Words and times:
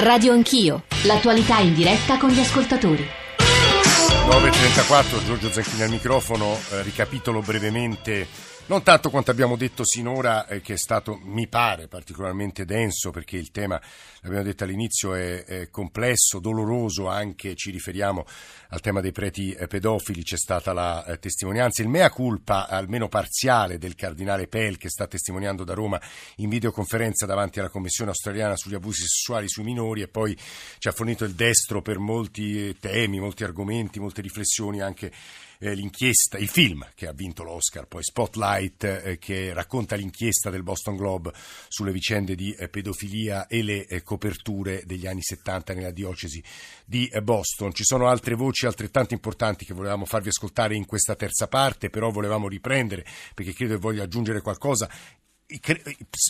Radio 0.00 0.32
Anch'io, 0.32 0.84
l'attualità 1.06 1.58
in 1.58 1.74
diretta 1.74 2.18
con 2.18 2.30
gli 2.30 2.38
ascoltatori. 2.38 3.04
9.34, 3.36 5.24
Giorgio 5.24 5.50
Zanchini 5.50 5.82
al 5.82 5.90
microfono, 5.90 6.56
eh, 6.70 6.82
ricapitolo 6.82 7.40
brevemente 7.40 8.28
non 8.68 8.82
tanto 8.82 9.08
quanto 9.08 9.30
abbiamo 9.30 9.56
detto 9.56 9.82
sinora, 9.82 10.46
eh, 10.46 10.60
che 10.60 10.74
è 10.74 10.76
stato, 10.76 11.18
mi 11.22 11.46
pare, 11.46 11.88
particolarmente 11.88 12.66
denso, 12.66 13.10
perché 13.10 13.38
il 13.38 13.50
tema, 13.50 13.80
l'abbiamo 14.20 14.44
detto 14.44 14.64
all'inizio, 14.64 15.14
è, 15.14 15.44
è 15.44 15.70
complesso, 15.70 16.38
doloroso 16.38 17.08
anche, 17.08 17.54
ci 17.54 17.70
riferiamo 17.70 18.26
al 18.68 18.80
tema 18.80 19.00
dei 19.00 19.12
preti 19.12 19.52
eh, 19.52 19.66
pedofili, 19.68 20.22
c'è 20.22 20.36
stata 20.36 20.74
la 20.74 21.02
eh, 21.06 21.18
testimonianza, 21.18 21.80
il 21.80 21.88
mea 21.88 22.10
culpa, 22.10 22.68
almeno 22.68 23.08
parziale, 23.08 23.78
del 23.78 23.94
cardinale 23.94 24.48
Pell, 24.48 24.76
che 24.76 24.90
sta 24.90 25.06
testimoniando 25.06 25.64
da 25.64 25.72
Roma 25.72 25.98
in 26.36 26.50
videoconferenza 26.50 27.24
davanti 27.24 27.60
alla 27.60 27.70
Commissione 27.70 28.10
australiana 28.10 28.54
sugli 28.54 28.74
abusi 28.74 29.00
sessuali 29.00 29.48
sui 29.48 29.64
minori 29.64 30.02
e 30.02 30.08
poi 30.08 30.36
ci 30.78 30.88
ha 30.88 30.92
fornito 30.92 31.24
il 31.24 31.32
destro 31.32 31.80
per 31.80 31.98
molti 31.98 32.68
eh, 32.68 32.76
temi, 32.78 33.18
molti 33.18 33.44
argomenti, 33.44 33.98
molte 33.98 34.20
riflessioni 34.20 34.82
anche 34.82 35.10
eh, 35.58 35.74
l'inchiesta, 35.74 36.38
il 36.38 36.48
film 36.48 36.86
che 36.94 37.06
ha 37.06 37.12
vinto 37.12 37.42
l'Oscar, 37.42 37.86
poi 37.86 38.02
Spotlight, 38.02 38.84
eh, 38.84 39.18
che 39.18 39.52
racconta 39.52 39.96
l'inchiesta 39.96 40.50
del 40.50 40.62
Boston 40.62 40.96
Globe 40.96 41.32
sulle 41.68 41.92
vicende 41.92 42.34
di 42.34 42.52
eh, 42.52 42.68
pedofilia 42.68 43.46
e 43.46 43.62
le 43.62 44.02
coperture 44.02 44.82
degli 44.84 45.06
anni 45.06 45.22
70 45.22 45.74
nella 45.74 45.90
diocesi 45.90 46.42
di 46.84 47.10
Boston. 47.22 47.72
Ci 47.72 47.84
sono 47.84 48.08
altre 48.08 48.34
voci 48.34 48.66
altrettanto 48.66 49.14
importanti 49.14 49.64
che 49.64 49.74
volevamo 49.74 50.04
farvi 50.04 50.28
ascoltare 50.28 50.74
in 50.74 50.86
questa 50.86 51.14
terza 51.14 51.48
parte, 51.48 51.90
però 51.90 52.10
volevamo 52.10 52.48
riprendere 52.48 53.04
perché 53.34 53.52
credo 53.52 53.74
che 53.74 53.80
voglia 53.80 54.04
aggiungere 54.04 54.40
qualcosa 54.40 54.88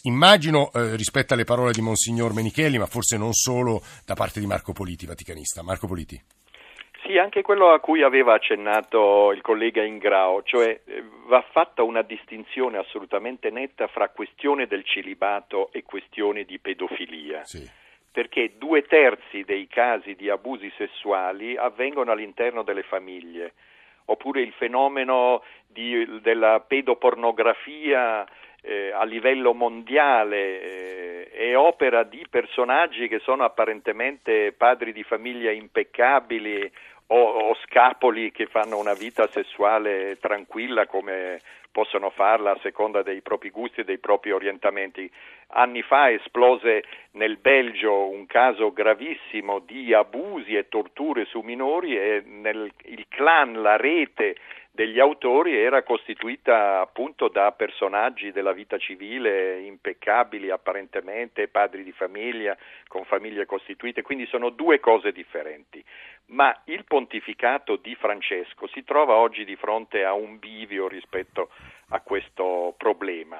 Immagino 0.02 0.70
eh, 0.72 0.94
rispetto 0.94 1.34
alle 1.34 1.42
parole 1.42 1.72
di 1.72 1.80
Monsignor 1.80 2.32
Menichelli, 2.32 2.78
ma 2.78 2.86
forse 2.86 3.16
non 3.16 3.32
solo 3.32 3.82
da 4.04 4.14
parte 4.14 4.38
di 4.38 4.46
Marco 4.46 4.72
Politi, 4.72 5.06
vaticanista. 5.06 5.62
Marco 5.62 5.88
Politi. 5.88 6.22
Sì, 7.08 7.16
anche 7.16 7.40
quello 7.40 7.70
a 7.70 7.80
cui 7.80 8.02
aveva 8.02 8.34
accennato 8.34 9.32
il 9.32 9.40
collega 9.40 9.82
Ingrao, 9.82 10.42
cioè 10.42 10.78
eh, 10.84 11.02
va 11.24 11.40
fatta 11.40 11.82
una 11.82 12.02
distinzione 12.02 12.76
assolutamente 12.76 13.48
netta 13.48 13.86
fra 13.86 14.10
questione 14.10 14.66
del 14.66 14.84
celibato 14.84 15.70
e 15.72 15.84
questione 15.84 16.44
di 16.44 16.58
pedofilia. 16.58 17.44
Sì. 17.44 17.66
Perché 18.12 18.58
due 18.58 18.82
terzi 18.82 19.42
dei 19.44 19.66
casi 19.68 20.16
di 20.16 20.28
abusi 20.28 20.70
sessuali 20.76 21.56
avvengono 21.56 22.12
all'interno 22.12 22.62
delle 22.62 22.82
famiglie, 22.82 23.54
oppure 24.04 24.42
il 24.42 24.52
fenomeno 24.52 25.42
di, 25.66 26.20
della 26.20 26.60
pedopornografia 26.60 28.26
eh, 28.60 28.90
a 28.92 29.04
livello 29.04 29.54
mondiale 29.54 30.60
eh, 30.60 31.30
è 31.30 31.56
opera 31.56 32.02
di 32.02 32.26
personaggi 32.28 33.08
che 33.08 33.20
sono 33.20 33.44
apparentemente 33.44 34.52
padri 34.52 34.92
di 34.92 35.04
famiglia 35.04 35.50
impeccabili 35.50 36.70
o, 37.08 37.16
o, 37.16 37.56
scapoli 37.64 38.30
che 38.32 38.46
fanno 38.46 38.78
una 38.78 38.94
vita 38.94 39.28
sessuale 39.28 40.18
tranquilla 40.20 40.86
come 40.86 41.40
possono 41.70 42.10
farla 42.10 42.52
a 42.52 42.58
seconda 42.60 43.02
dei 43.02 43.20
propri 43.20 43.50
gusti 43.50 43.80
e 43.80 43.84
dei 43.84 43.98
propri 43.98 44.32
orientamenti. 44.32 45.10
Anni 45.48 45.82
fa 45.82 46.10
esplose 46.10 46.82
nel 47.12 47.36
Belgio 47.36 48.08
un 48.08 48.26
caso 48.26 48.72
gravissimo 48.72 49.60
di 49.60 49.94
abusi 49.94 50.56
e 50.56 50.68
torture 50.68 51.24
su 51.26 51.40
minori 51.40 51.96
e 51.96 52.22
nel, 52.26 52.70
il 52.84 53.06
clan, 53.08 53.62
la 53.62 53.76
rete 53.76 54.36
degli 54.78 55.00
autori 55.00 55.56
era 55.56 55.82
costituita 55.82 56.78
appunto 56.78 57.26
da 57.26 57.50
personaggi 57.50 58.30
della 58.30 58.52
vita 58.52 58.78
civile 58.78 59.58
impeccabili 59.62 60.50
apparentemente, 60.50 61.48
padri 61.48 61.82
di 61.82 61.90
famiglia, 61.90 62.56
con 62.86 63.04
famiglie 63.04 63.44
costituite, 63.44 64.02
quindi 64.02 64.24
sono 64.26 64.50
due 64.50 64.78
cose 64.78 65.10
differenti. 65.10 65.84
Ma 66.26 66.56
il 66.66 66.84
pontificato 66.84 67.74
di 67.74 67.96
Francesco 67.96 68.68
si 68.68 68.84
trova 68.84 69.14
oggi 69.14 69.44
di 69.44 69.56
fronte 69.56 70.04
a 70.04 70.12
un 70.12 70.38
bivio 70.38 70.86
rispetto 70.86 71.48
a 71.88 72.00
questo 72.00 72.72
problema. 72.78 73.36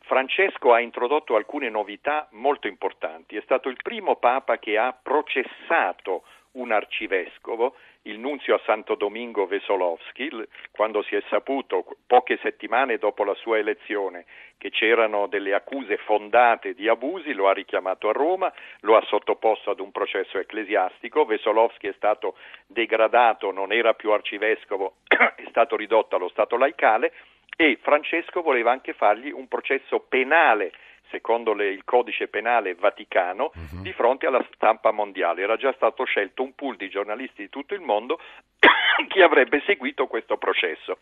Francesco 0.00 0.72
ha 0.72 0.80
introdotto 0.80 1.36
alcune 1.36 1.70
novità 1.70 2.26
molto 2.32 2.66
importanti, 2.66 3.36
è 3.36 3.42
stato 3.42 3.68
il 3.68 3.78
primo 3.80 4.16
papa 4.16 4.58
che 4.58 4.76
ha 4.76 4.92
processato 4.92 6.24
un 6.54 6.72
arcivescovo, 6.72 7.76
il 8.02 8.18
nunzio 8.18 8.54
a 8.54 8.60
Santo 8.64 8.94
Domingo 8.96 9.46
Vesolovsky, 9.46 10.28
quando 10.70 11.02
si 11.02 11.16
è 11.16 11.22
saputo 11.28 11.84
poche 12.06 12.38
settimane 12.42 12.98
dopo 12.98 13.24
la 13.24 13.34
sua 13.34 13.58
elezione 13.58 14.24
che 14.58 14.70
c'erano 14.70 15.26
delle 15.26 15.54
accuse 15.54 15.96
fondate 15.98 16.74
di 16.74 16.88
abusi, 16.88 17.32
lo 17.32 17.48
ha 17.48 17.52
richiamato 17.52 18.08
a 18.08 18.12
Roma, 18.12 18.52
lo 18.80 18.96
ha 18.96 19.02
sottoposto 19.06 19.70
ad 19.70 19.80
un 19.80 19.90
processo 19.90 20.38
ecclesiastico, 20.38 21.24
Vesolovsky 21.24 21.88
è 21.88 21.94
stato 21.96 22.36
degradato, 22.66 23.50
non 23.50 23.72
era 23.72 23.94
più 23.94 24.10
arcivescovo, 24.10 24.96
è 25.08 25.44
stato 25.48 25.76
ridotto 25.76 26.16
allo 26.16 26.28
stato 26.28 26.56
laicale 26.56 27.12
e 27.56 27.78
Francesco 27.80 28.42
voleva 28.42 28.70
anche 28.70 28.92
fargli 28.94 29.30
un 29.30 29.48
processo 29.48 30.00
penale 30.00 30.72
secondo 31.10 31.52
le, 31.52 31.68
il 31.68 31.84
codice 31.84 32.28
penale 32.28 32.74
vaticano, 32.74 33.52
uh-huh. 33.54 33.82
di 33.82 33.92
fronte 33.92 34.26
alla 34.26 34.44
stampa 34.54 34.90
mondiale. 34.90 35.42
Era 35.42 35.56
già 35.56 35.72
stato 35.72 36.04
scelto 36.04 36.42
un 36.42 36.54
pool 36.54 36.76
di 36.76 36.88
giornalisti 36.88 37.42
di 37.42 37.48
tutto 37.48 37.74
il 37.74 37.80
mondo 37.80 38.18
che 39.08 39.22
avrebbe 39.22 39.62
seguito 39.66 40.06
questo 40.06 40.36
processo. 40.36 40.98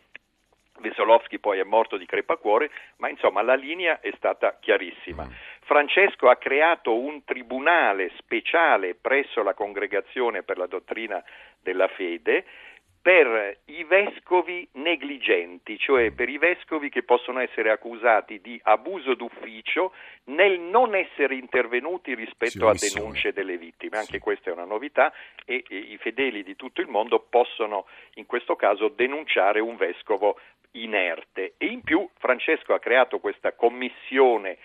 Vesolovsky 0.79 1.37
poi 1.37 1.59
è 1.59 1.63
morto 1.63 1.97
di 1.97 2.05
crepacuore, 2.05 2.69
ma 2.97 3.07
insomma 3.07 3.41
la 3.41 3.55
linea 3.55 4.01
è 4.01 4.11
stata 4.17 4.57
chiarissima. 4.59 5.23
Uh-huh. 5.23 5.31
Francesco 5.61 6.29
ha 6.29 6.35
creato 6.35 6.97
un 6.97 7.23
tribunale 7.23 8.11
speciale 8.17 8.95
presso 8.95 9.43
la 9.43 9.53
Congregazione 9.53 10.43
per 10.43 10.57
la 10.57 10.67
dottrina 10.67 11.23
della 11.61 11.87
fede 11.87 12.45
per 13.03 13.57
i 13.65 13.83
vescovi 13.83 14.65
negligenti, 14.75 15.77
cioè 15.77 16.11
per 16.11 16.29
i 16.29 16.37
vescovi 16.37 16.87
che 16.87 17.03
possono 17.03 17.41
essere 17.41 17.69
accusati 17.69 18.39
di 18.39 18.57
abuso 18.63 19.13
d'ufficio 19.13 19.91
nel 20.27 20.57
non 20.57 20.95
essere 20.95 21.35
intervenuti 21.35 22.15
rispetto 22.15 22.69
a 22.69 22.73
denunce 22.73 23.33
delle 23.33 23.57
vittime. 23.57 23.97
Anche 23.97 24.19
questa 24.19 24.49
è 24.49 24.53
una 24.53 24.63
novità 24.63 25.11
e, 25.43 25.65
e 25.67 25.75
i 25.75 25.97
fedeli 25.97 26.43
di 26.43 26.55
tutto 26.55 26.79
il 26.79 26.87
mondo 26.87 27.19
possono 27.19 27.87
in 28.13 28.25
questo 28.25 28.55
caso 28.55 28.87
denunciare 28.87 29.59
un 29.59 29.75
vescovo 29.75 30.39
inerte. 30.71 31.55
E 31.57 31.65
in 31.65 31.81
più 31.81 32.07
Francesco 32.17 32.73
ha 32.73 32.79
creato 32.79 33.19
questa 33.19 33.51
commissione 33.51 34.57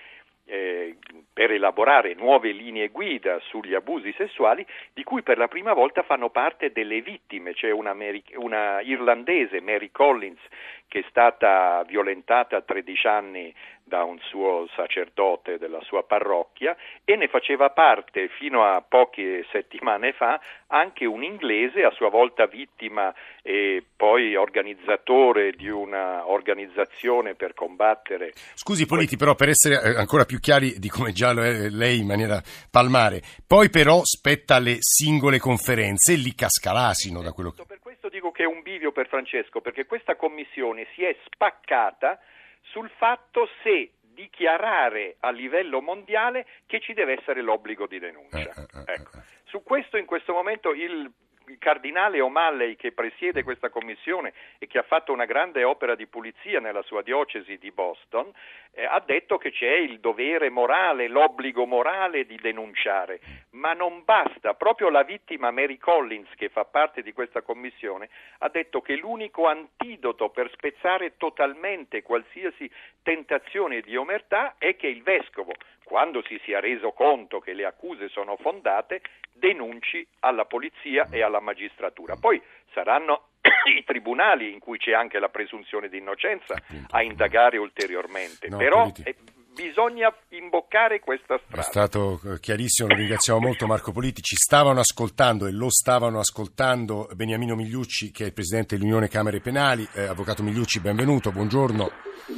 eh, 0.49 0.97
per 1.33 1.53
elaborare 1.53 2.15
nuove 2.15 2.51
linee 2.53 2.89
guida 2.89 3.39
sugli 3.41 3.75
abusi 3.75 4.13
sessuali 4.17 4.67
di 4.93 5.05
cui 5.05 5.23
per 5.23 5.39
la 5.39 5.47
prima 5.47 5.75
volta 5.75 6.03
fanno 6.03 6.31
parte 6.31 6.73
delle 6.73 7.01
vittime, 7.03 7.53
c'è 7.53 7.71
una, 7.71 7.95
una 8.37 8.81
irlandese, 8.81 9.61
Mary 9.61 9.91
Collins, 9.91 10.41
che 10.89 11.01
è 11.01 11.05
stata 11.09 11.85
violentata 11.87 12.57
a 12.57 12.63
13 12.63 13.07
anni 13.07 13.55
da 13.89 14.05
un 14.05 14.19
suo 14.21 14.69
sacerdote 14.77 15.59
della 15.59 15.81
sua 15.83 16.05
parrocchia 16.05 16.77
e 17.05 17.17
ne 17.17 17.27
faceva 17.29 17.71
parte 17.71 18.29
fino 18.29 18.63
a 18.63 18.85
poche 18.87 19.47
settimane 19.51 20.13
fa 20.13 20.39
anche 20.69 21.07
un 21.07 21.25
inglese, 21.25 21.83
a 21.83 21.91
sua 21.91 22.11
volta 22.11 22.47
vittima 22.47 23.13
e 23.43 23.83
poi 23.97 24.37
organizzatore 24.37 25.53
di 25.53 25.69
una 25.69 26.29
organizzazione 26.29 27.35
per 27.35 27.55
combattere. 27.55 28.33
Scusi 28.55 28.85
Politi, 28.85 29.17
però 29.17 29.35
per 29.35 29.49
essere 29.49 29.81
eh, 29.83 29.99
ancora 29.99 30.25
più 30.25 30.39
chiari 30.39 30.79
di 30.79 30.89
come 30.89 31.13
già 31.13 31.33
lo 31.33 31.43
è 31.43 31.71
lei 31.71 32.01
in 32.01 32.07
maniera 32.07 32.41
palmare, 32.71 33.23
poi 33.47 33.71
però 33.71 34.01
spetta 34.05 34.57
alle 34.57 34.77
singole 34.81 35.39
conferenze 35.39 36.13
e 36.13 36.17
lì 36.17 36.35
casca 36.35 36.73
l'asino 36.73 37.23
da 37.23 37.33
quello 37.33 37.51
che... 37.51 37.65
Per 37.67 37.79
questo 37.81 38.09
dico 38.11 38.31
che 38.31 38.43
è 38.43 38.47
un 38.47 38.61
bivio 38.63 38.88
per 38.99 39.07
Francesco, 39.07 39.61
perché 39.61 39.87
questa 39.87 40.17
commissione 40.17 40.89
si 40.95 41.05
è 41.05 41.17
spaccata 41.27 42.19
sul 42.63 42.91
fatto 42.97 43.49
se 43.63 43.93
dichiarare 44.03 45.15
a 45.21 45.31
livello 45.31 45.81
mondiale 45.81 46.45
che 46.67 46.81
ci 46.81 46.95
deve 46.95 47.17
essere 47.17 47.41
l'obbligo 47.41 47.87
di 47.87 48.01
denuncia. 48.01 48.39
Eh, 48.39 48.43
eh, 48.43 48.93
eh, 48.93 48.95
ecco. 48.95 49.11
Su 49.45 49.63
questo 49.63 49.99
in 49.99 50.05
questo 50.05 50.33
momento 50.33 50.73
il 50.73 51.09
il 51.49 51.59
cardinale 51.59 52.21
O'Malley 52.21 52.77
che 52.77 52.93
presiede 52.93 53.43
questa 53.43 53.71
commissione 53.71 54.33
e 54.59 54.67
che 54.67 54.79
ha 54.79 54.83
fatto 54.83 55.13
una 55.13 55.25
grande 55.25 55.65
opera 55.65 55.95
di 55.95 56.07
pulizia 56.07 56.61
nella 56.61 56.83
sua 56.83 57.03
diocesi 57.03 57.59
di 57.59 57.71
Boston, 57.71 58.31
eh, 58.73 58.85
ha 58.85 59.03
detto 59.05 59.39
che 59.39 59.51
c'è 59.51 59.75
il 59.75 59.99
dovere 60.01 60.51
morale, 60.51 61.09
l'obbligo 61.09 61.67
morale 61.67 62.27
di 62.27 62.37
denunciare, 62.37 63.21
ma 63.51 63.73
non 63.73 64.05
basta. 64.05 64.55
Proprio 64.55 64.91
la 64.91 65.03
vittima 65.03 65.51
Mary 65.51 65.79
Collins, 65.79 66.29
che 66.37 66.49
fa 66.49 66.65
parte 66.65 67.03
di 67.03 67.13
questa 67.13 67.43
commissione, 67.43 68.09
ha 68.39 68.49
detto 68.49 68.81
che 68.81 68.97
l'unico 68.97 69.47
antidoto 69.47 70.29
per 70.29 70.51
spezzare 70.53 71.17
totalmente 71.17 72.03
qualsiasi 72.03 72.71
tentazione 73.03 73.81
di 73.81 73.97
omertà 73.97 74.55
è 74.59 74.77
che 74.77 74.87
il 74.87 75.03
vescovo, 75.03 75.53
quando 75.85 76.23
si 76.23 76.39
sia 76.45 76.61
reso 76.61 76.93
conto 76.93 77.41
che 77.41 77.55
le 77.55 77.65
accuse 77.65 78.09
sono 78.09 78.37
fondate, 78.37 79.01
denunci 79.39 80.07
alla 80.21 80.45
polizia 80.45 81.09
e 81.11 81.23
alla 81.23 81.41
magistratura. 81.41 82.17
Poi 82.17 82.41
saranno 82.73 83.29
i 83.77 83.85
tribunali 83.85 84.53
in 84.53 84.59
cui 84.59 84.79
c'è 84.79 84.93
anche 84.93 85.19
la 85.19 85.29
presunzione 85.29 85.89
di 85.89 85.99
innocenza 85.99 86.55
a 86.91 87.03
indagare 87.03 87.57
ulteriormente, 87.59 88.49
no, 88.49 88.57
però 88.57 88.91
eh, 89.05 89.15
bisogna 89.59 90.15
imboccare 90.29 91.01
questa 91.01 91.39
strada. 91.39 91.61
È 91.61 91.65
stato 91.65 92.21
eh, 92.25 92.39
chiarissimo, 92.41 92.89
lo 92.89 92.95
ringraziamo 92.95 93.41
molto 93.41 93.67
Marco 93.67 93.91
Politi. 93.91 94.23
Ci 94.23 94.37
stavano 94.37 94.79
ascoltando 94.79 95.47
e 95.47 95.53
lo 95.53 95.69
stavano 95.71 96.21
ascoltando 96.21 97.09
Beniamino 97.15 97.57
Migliucci, 97.57 98.13
che 98.13 98.25
è 98.25 98.27
il 98.27 98.33
presidente 98.33 98.77
dell'Unione 98.77 99.09
Camere 99.09 99.41
Penali. 99.41 99.87
Eh, 99.95 100.03
avvocato 100.03 100.45
Migliucci, 100.45 100.81
benvenuto, 100.81 101.33
buongiorno. 101.33 101.91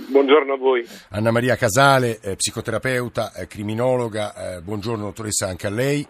Buongiorno 0.09 0.55
a 0.55 0.57
voi. 0.57 0.87
Anna 1.11 1.31
Maria 1.31 1.57
Casale, 1.57 2.21
eh, 2.21 2.37
psicoterapeuta, 2.37 3.35
eh, 3.35 3.47
criminologa, 3.47 4.57
eh, 4.57 4.61
buongiorno 4.63 5.05
dottoressa 5.05 5.47
anche 5.47 5.67
a 5.67 5.71
lei. 5.71 6.07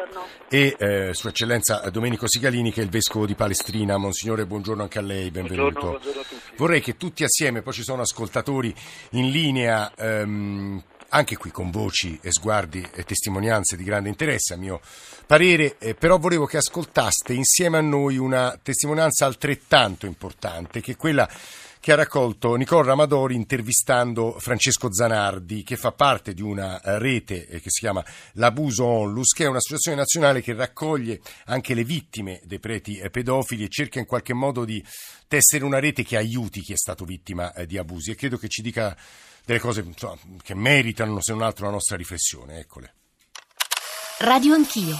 Buongiorno. 0.00 0.26
E 0.48 0.76
eh, 0.78 1.14
Sua 1.14 1.28
Eccellenza 1.28 1.80
Domenico 1.90 2.26
Sigalini, 2.26 2.72
che 2.72 2.80
è 2.80 2.84
il 2.84 2.88
vescovo 2.88 3.26
di 3.26 3.34
Palestrina. 3.34 3.98
Monsignore, 3.98 4.46
buongiorno 4.46 4.82
anche 4.82 4.98
a 4.98 5.02
lei, 5.02 5.30
benvenuto. 5.30 5.60
Buongiorno, 5.60 5.90
buongiorno 5.90 6.20
a 6.20 6.24
tutti. 6.24 6.56
Vorrei 6.56 6.80
che 6.80 6.96
tutti 6.96 7.22
assieme, 7.22 7.60
poi 7.60 7.72
ci 7.74 7.82
sono 7.82 8.00
ascoltatori 8.00 8.74
in 9.10 9.28
linea, 9.30 9.92
ehm, 9.94 10.82
anche 11.10 11.36
qui 11.36 11.50
con 11.50 11.70
voci 11.70 12.18
e 12.22 12.32
sguardi 12.32 12.86
e 12.94 13.04
testimonianze 13.04 13.76
di 13.76 13.84
grande 13.84 14.08
interesse, 14.08 14.54
a 14.54 14.56
mio 14.56 14.80
parere, 15.26 15.76
eh, 15.78 15.94
però 15.94 16.18
volevo 16.18 16.46
che 16.46 16.56
ascoltaste 16.56 17.34
insieme 17.34 17.76
a 17.76 17.82
noi 17.82 18.16
una 18.16 18.58
testimonianza 18.62 19.26
altrettanto 19.26 20.06
importante, 20.06 20.80
che 20.80 20.92
è 20.92 20.96
quella 20.96 21.28
che 21.80 21.92
ha 21.92 21.96
raccolto 21.96 22.54
Nicola 22.56 22.88
Ramadori 22.88 23.34
intervistando 23.34 24.38
Francesco 24.38 24.92
Zanardi, 24.92 25.62
che 25.62 25.76
fa 25.76 25.92
parte 25.92 26.34
di 26.34 26.42
una 26.42 26.80
eh, 26.80 26.98
rete 26.98 27.46
eh, 27.46 27.60
che 27.60 27.70
si 27.70 27.80
chiama 27.80 28.04
L'Abuso 28.34 28.84
Onlus, 28.84 29.32
che 29.32 29.44
è 29.44 29.48
un'associazione 29.48 29.96
nazionale 29.96 30.42
che 30.42 30.52
raccoglie 30.52 31.20
anche 31.46 31.72
le 31.72 31.84
vittime 31.84 32.40
dei 32.44 32.58
preti 32.58 32.98
eh, 32.98 33.08
pedofili 33.08 33.64
e 33.64 33.68
cerca 33.70 33.98
in 33.98 34.04
qualche 34.04 34.34
modo 34.34 34.66
di 34.66 34.84
tessere 35.26 35.64
una 35.64 35.78
rete 35.78 36.04
che 36.04 36.18
aiuti 36.18 36.60
chi 36.60 36.74
è 36.74 36.76
stato 36.76 37.06
vittima 37.06 37.50
di 37.66 37.78
abusi 37.78 38.10
e 38.10 38.14
credo 38.14 38.36
che 38.36 38.48
ci 38.48 38.60
dica 38.60 38.94
delle 39.46 39.58
cose 39.58 39.80
insomma, 39.80 40.18
che 40.42 40.54
meritano 40.54 41.20
se 41.22 41.32
non 41.32 41.42
altro 41.42 41.64
la 41.64 41.72
nostra 41.72 41.96
riflessione. 41.96 42.58
Eccole. 42.58 42.94
Radio 44.18 44.52
Anch'io. 44.52 44.98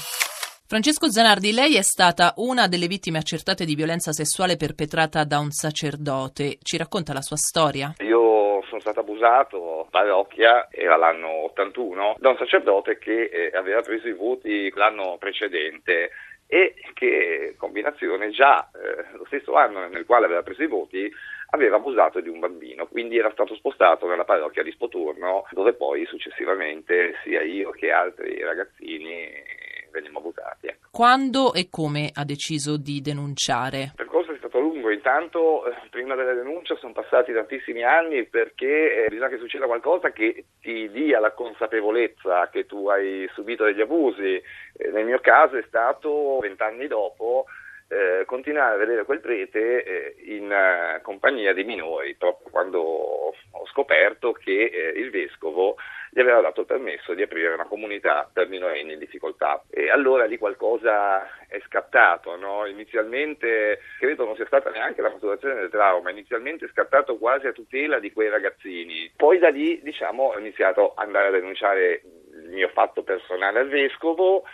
Francesco 0.71 1.11
Zanardi, 1.11 1.51
lei 1.51 1.75
è 1.75 1.83
stata 1.83 2.33
una 2.37 2.69
delle 2.69 2.87
vittime 2.87 3.19
accertate 3.19 3.65
di 3.65 3.75
violenza 3.75 4.13
sessuale 4.13 4.55
perpetrata 4.55 5.25
da 5.25 5.41
un 5.41 5.51
sacerdote. 5.51 6.59
Ci 6.63 6.77
racconta 6.77 7.13
la 7.13 7.23
sua 7.23 7.35
storia? 7.35 7.93
Io 7.99 8.63
sono 8.69 8.79
stato 8.79 9.01
abusato 9.01 9.89
parrocchia, 9.91 10.69
era 10.71 10.95
l'anno 10.95 11.43
81, 11.47 12.15
da 12.21 12.29
un 12.29 12.37
sacerdote 12.37 12.99
che 12.99 13.25
eh, 13.33 13.51
aveva 13.53 13.81
preso 13.81 14.07
i 14.07 14.13
voti 14.13 14.71
l'anno 14.77 15.17
precedente 15.19 16.11
e 16.47 16.75
che 16.95 17.57
combinazione 17.59 18.31
già 18.31 18.71
eh, 18.71 19.17
lo 19.17 19.25
stesso 19.27 19.55
anno 19.57 19.89
nel 19.89 20.07
quale 20.07 20.27
aveva 20.27 20.45
preso 20.45 20.63
i 20.63 20.69
voti 20.69 21.11
aveva 21.51 21.77
abusato 21.77 22.21
di 22.21 22.29
un 22.29 22.39
bambino, 22.39 22.87
quindi 22.87 23.19
era 23.19 23.33
stato 23.33 23.57
spostato 23.57 24.07
nella 24.07 24.25
parrocchia 24.25 24.63
di 24.63 24.71
Spoturno 24.71 25.49
dove 25.51 25.73
poi 25.73 26.07
successivamente 26.07 27.15
sia 27.25 27.43
io 27.43 27.71
che 27.71 27.91
altri 27.91 28.41
ragazzini 28.41 29.59
venimmo 29.91 30.19
abusati. 30.19 30.67
Ecco. 30.67 30.89
Quando 30.91 31.55
e 31.55 31.69
come 31.71 32.11
ha 32.13 32.25
deciso 32.25 32.77
di 32.77 33.01
denunciare? 33.01 33.79
Il 33.79 33.93
percorso 33.97 34.33
è 34.33 34.37
stato 34.39 34.59
lungo, 34.61 34.91
intanto 34.91 35.67
eh, 35.67 35.75
prima 35.91 36.15
della 36.15 36.35
denuncia 36.35 36.77
sono 36.77 36.93
passati 36.93 37.33
tantissimi 37.33 37.83
anni 37.83 38.25
perché 38.27 39.05
eh, 39.05 39.09
bisogna 39.09 39.29
che 39.29 39.39
succeda 39.39 39.67
qualcosa 39.67 40.11
che 40.11 40.45
ti 40.61 40.91
dia 40.91 41.21
la 41.21 41.33
consapevolezza 41.33 42.49
che 42.51 42.67
tu 42.67 42.89
hai 42.89 43.29
subito 43.35 43.65
degli 43.65 43.81
abusi. 43.81 44.43
Eh, 44.77 44.91
nel 44.91 45.05
mio 45.05 45.21
caso 45.21 45.57
è 45.57 45.65
stato 45.67 46.39
vent'anni 46.41 46.87
dopo 46.87 47.47
eh, 47.89 48.25
continuare 48.25 48.75
a 48.75 48.79
vedere 48.79 49.05
quel 49.05 49.21
prete 49.21 49.83
eh, 49.83 50.15
in 50.35 50.55
compagnia 51.03 51.53
di 51.53 51.65
minori, 51.65 52.15
proprio 52.15 52.49
quando 52.51 52.81
ho 52.81 53.67
scoperto 53.73 54.33
che 54.33 54.93
il 54.95 55.11
vescovo 55.11 55.77
gli 56.11 56.21
aveva 56.21 56.41
dato 56.41 56.61
il 56.61 56.67
permesso 56.67 57.15
di 57.15 57.23
aprire 57.23 57.55
una 57.55 57.67
comunità 57.67 58.29
per 58.33 58.49
minorenni 58.49 58.95
in 58.95 58.99
difficoltà. 58.99 59.63
E 59.71 59.91
allora 59.91 60.25
lì 60.25 60.39
qualcosa 60.39 61.47
è 61.47 61.61
scattato, 61.67 62.37
no? 62.37 62.67
inizialmente 62.67 63.81
credo 63.99 64.25
non 64.25 64.37
sia 64.37 64.47
stata 64.47 64.71
neanche 64.71 65.03
la 65.03 65.11
maturazione 65.11 65.55
del 65.55 65.71
trauma, 65.71 66.11
inizialmente 66.11 66.67
è 66.67 66.71
scattato 66.71 67.17
quasi 67.17 67.47
a 67.47 67.53
tutela 67.53 67.99
di 67.99 68.13
quei 68.13 68.29
ragazzini. 68.29 69.11
Poi 69.17 69.39
da 69.39 69.49
lì 69.49 69.81
diciamo, 69.83 70.25
ho 70.25 70.39
iniziato 70.39 70.95
ad 70.95 71.07
andare 71.07 71.29
a 71.29 71.31
denunciare 71.31 72.03
il 72.43 72.51
mio 72.51 72.69
fatto 72.69 73.03
personale 73.03 73.61
al 73.61 73.69
vescovo 73.69 74.45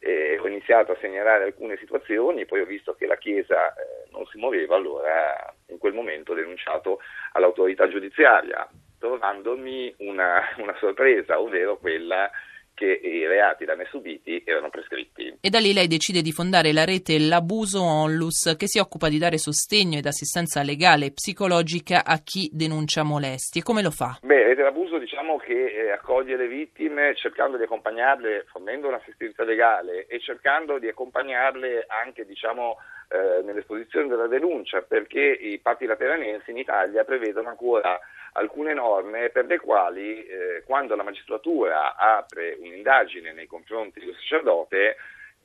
eh, 0.00 0.38
ho 0.40 0.48
iniziato 0.48 0.92
a 0.92 0.96
segnalare 1.00 1.44
alcune 1.44 1.76
situazioni, 1.76 2.46
poi 2.46 2.60
ho 2.60 2.64
visto 2.66 2.94
che 2.94 3.06
la 3.06 3.16
Chiesa 3.16 3.72
eh, 3.74 4.08
non 4.10 4.24
si 4.26 4.38
muoveva, 4.38 4.76
allora 4.76 5.54
in 5.66 5.78
quel 5.78 5.92
momento 5.92 6.32
ho 6.32 6.34
denunciato 6.34 7.00
all'autorità 7.32 7.86
giudiziaria, 7.86 8.66
trovandomi 9.00 9.92
una, 9.98 10.40
una 10.58 10.76
sorpresa, 10.78 11.40
ovvero 11.40 11.78
quella 11.78 12.30
che 12.72 12.86
i 12.86 13.26
reati 13.26 13.66
da 13.66 13.74
me 13.76 13.86
subiti 13.90 14.42
erano 14.46 14.70
prescritti. 14.70 15.36
E 15.40 15.50
da 15.50 15.58
lì 15.58 15.74
lei 15.74 15.86
decide 15.86 16.22
di 16.22 16.32
fondare 16.32 16.72
la 16.72 16.86
rete 16.86 17.18
L'Abuso 17.18 17.82
Onlus, 17.82 18.54
che 18.56 18.68
si 18.68 18.78
occupa 18.78 19.10
di 19.10 19.18
dare 19.18 19.36
sostegno 19.36 19.98
ed 19.98 20.06
assistenza 20.06 20.62
legale 20.62 21.06
e 21.06 21.12
psicologica 21.12 22.04
a 22.06 22.18
chi 22.24 22.48
denuncia 22.52 23.02
molestie. 23.02 23.62
Come 23.62 23.82
lo 23.82 23.90
fa? 23.90 24.18
Beh, 24.22 24.44
Rete 24.44 24.62
L'Abuso 24.62 24.96
diciamo 24.96 25.36
che 25.36 25.52
eh, 25.52 25.90
accoglie 25.90 26.36
le 26.36 26.48
vittime 26.48 27.14
cercando 27.16 27.58
di 27.58 27.64
accompagnarle, 27.64 28.46
fornendo 28.50 28.88
un'assistenza 28.88 29.44
legale 29.44 30.06
e 30.06 30.18
cercando 30.20 30.78
di 30.78 30.88
accompagnarle 30.88 31.84
anche 31.86 32.24
diciamo 32.24 32.76
eh, 33.10 33.42
nell'esposizione 33.42 34.08
della 34.08 34.26
denuncia, 34.26 34.80
perché 34.80 35.20
i 35.20 35.58
patti 35.58 35.84
lateranensi 35.84 36.50
in 36.50 36.56
Italia 36.56 37.04
prevedono 37.04 37.50
ancora 37.50 38.00
alcune 38.32 38.74
norme 38.74 39.30
per 39.30 39.46
le 39.46 39.58
quali 39.58 40.24
eh, 40.24 40.62
quando 40.64 40.94
la 40.96 41.02
magistratura 41.02 41.96
apre 41.96 42.56
un'indagine 42.58 43.32
nei 43.32 43.46
confronti 43.46 44.00
del 44.00 44.14
sacerdote 44.14 44.96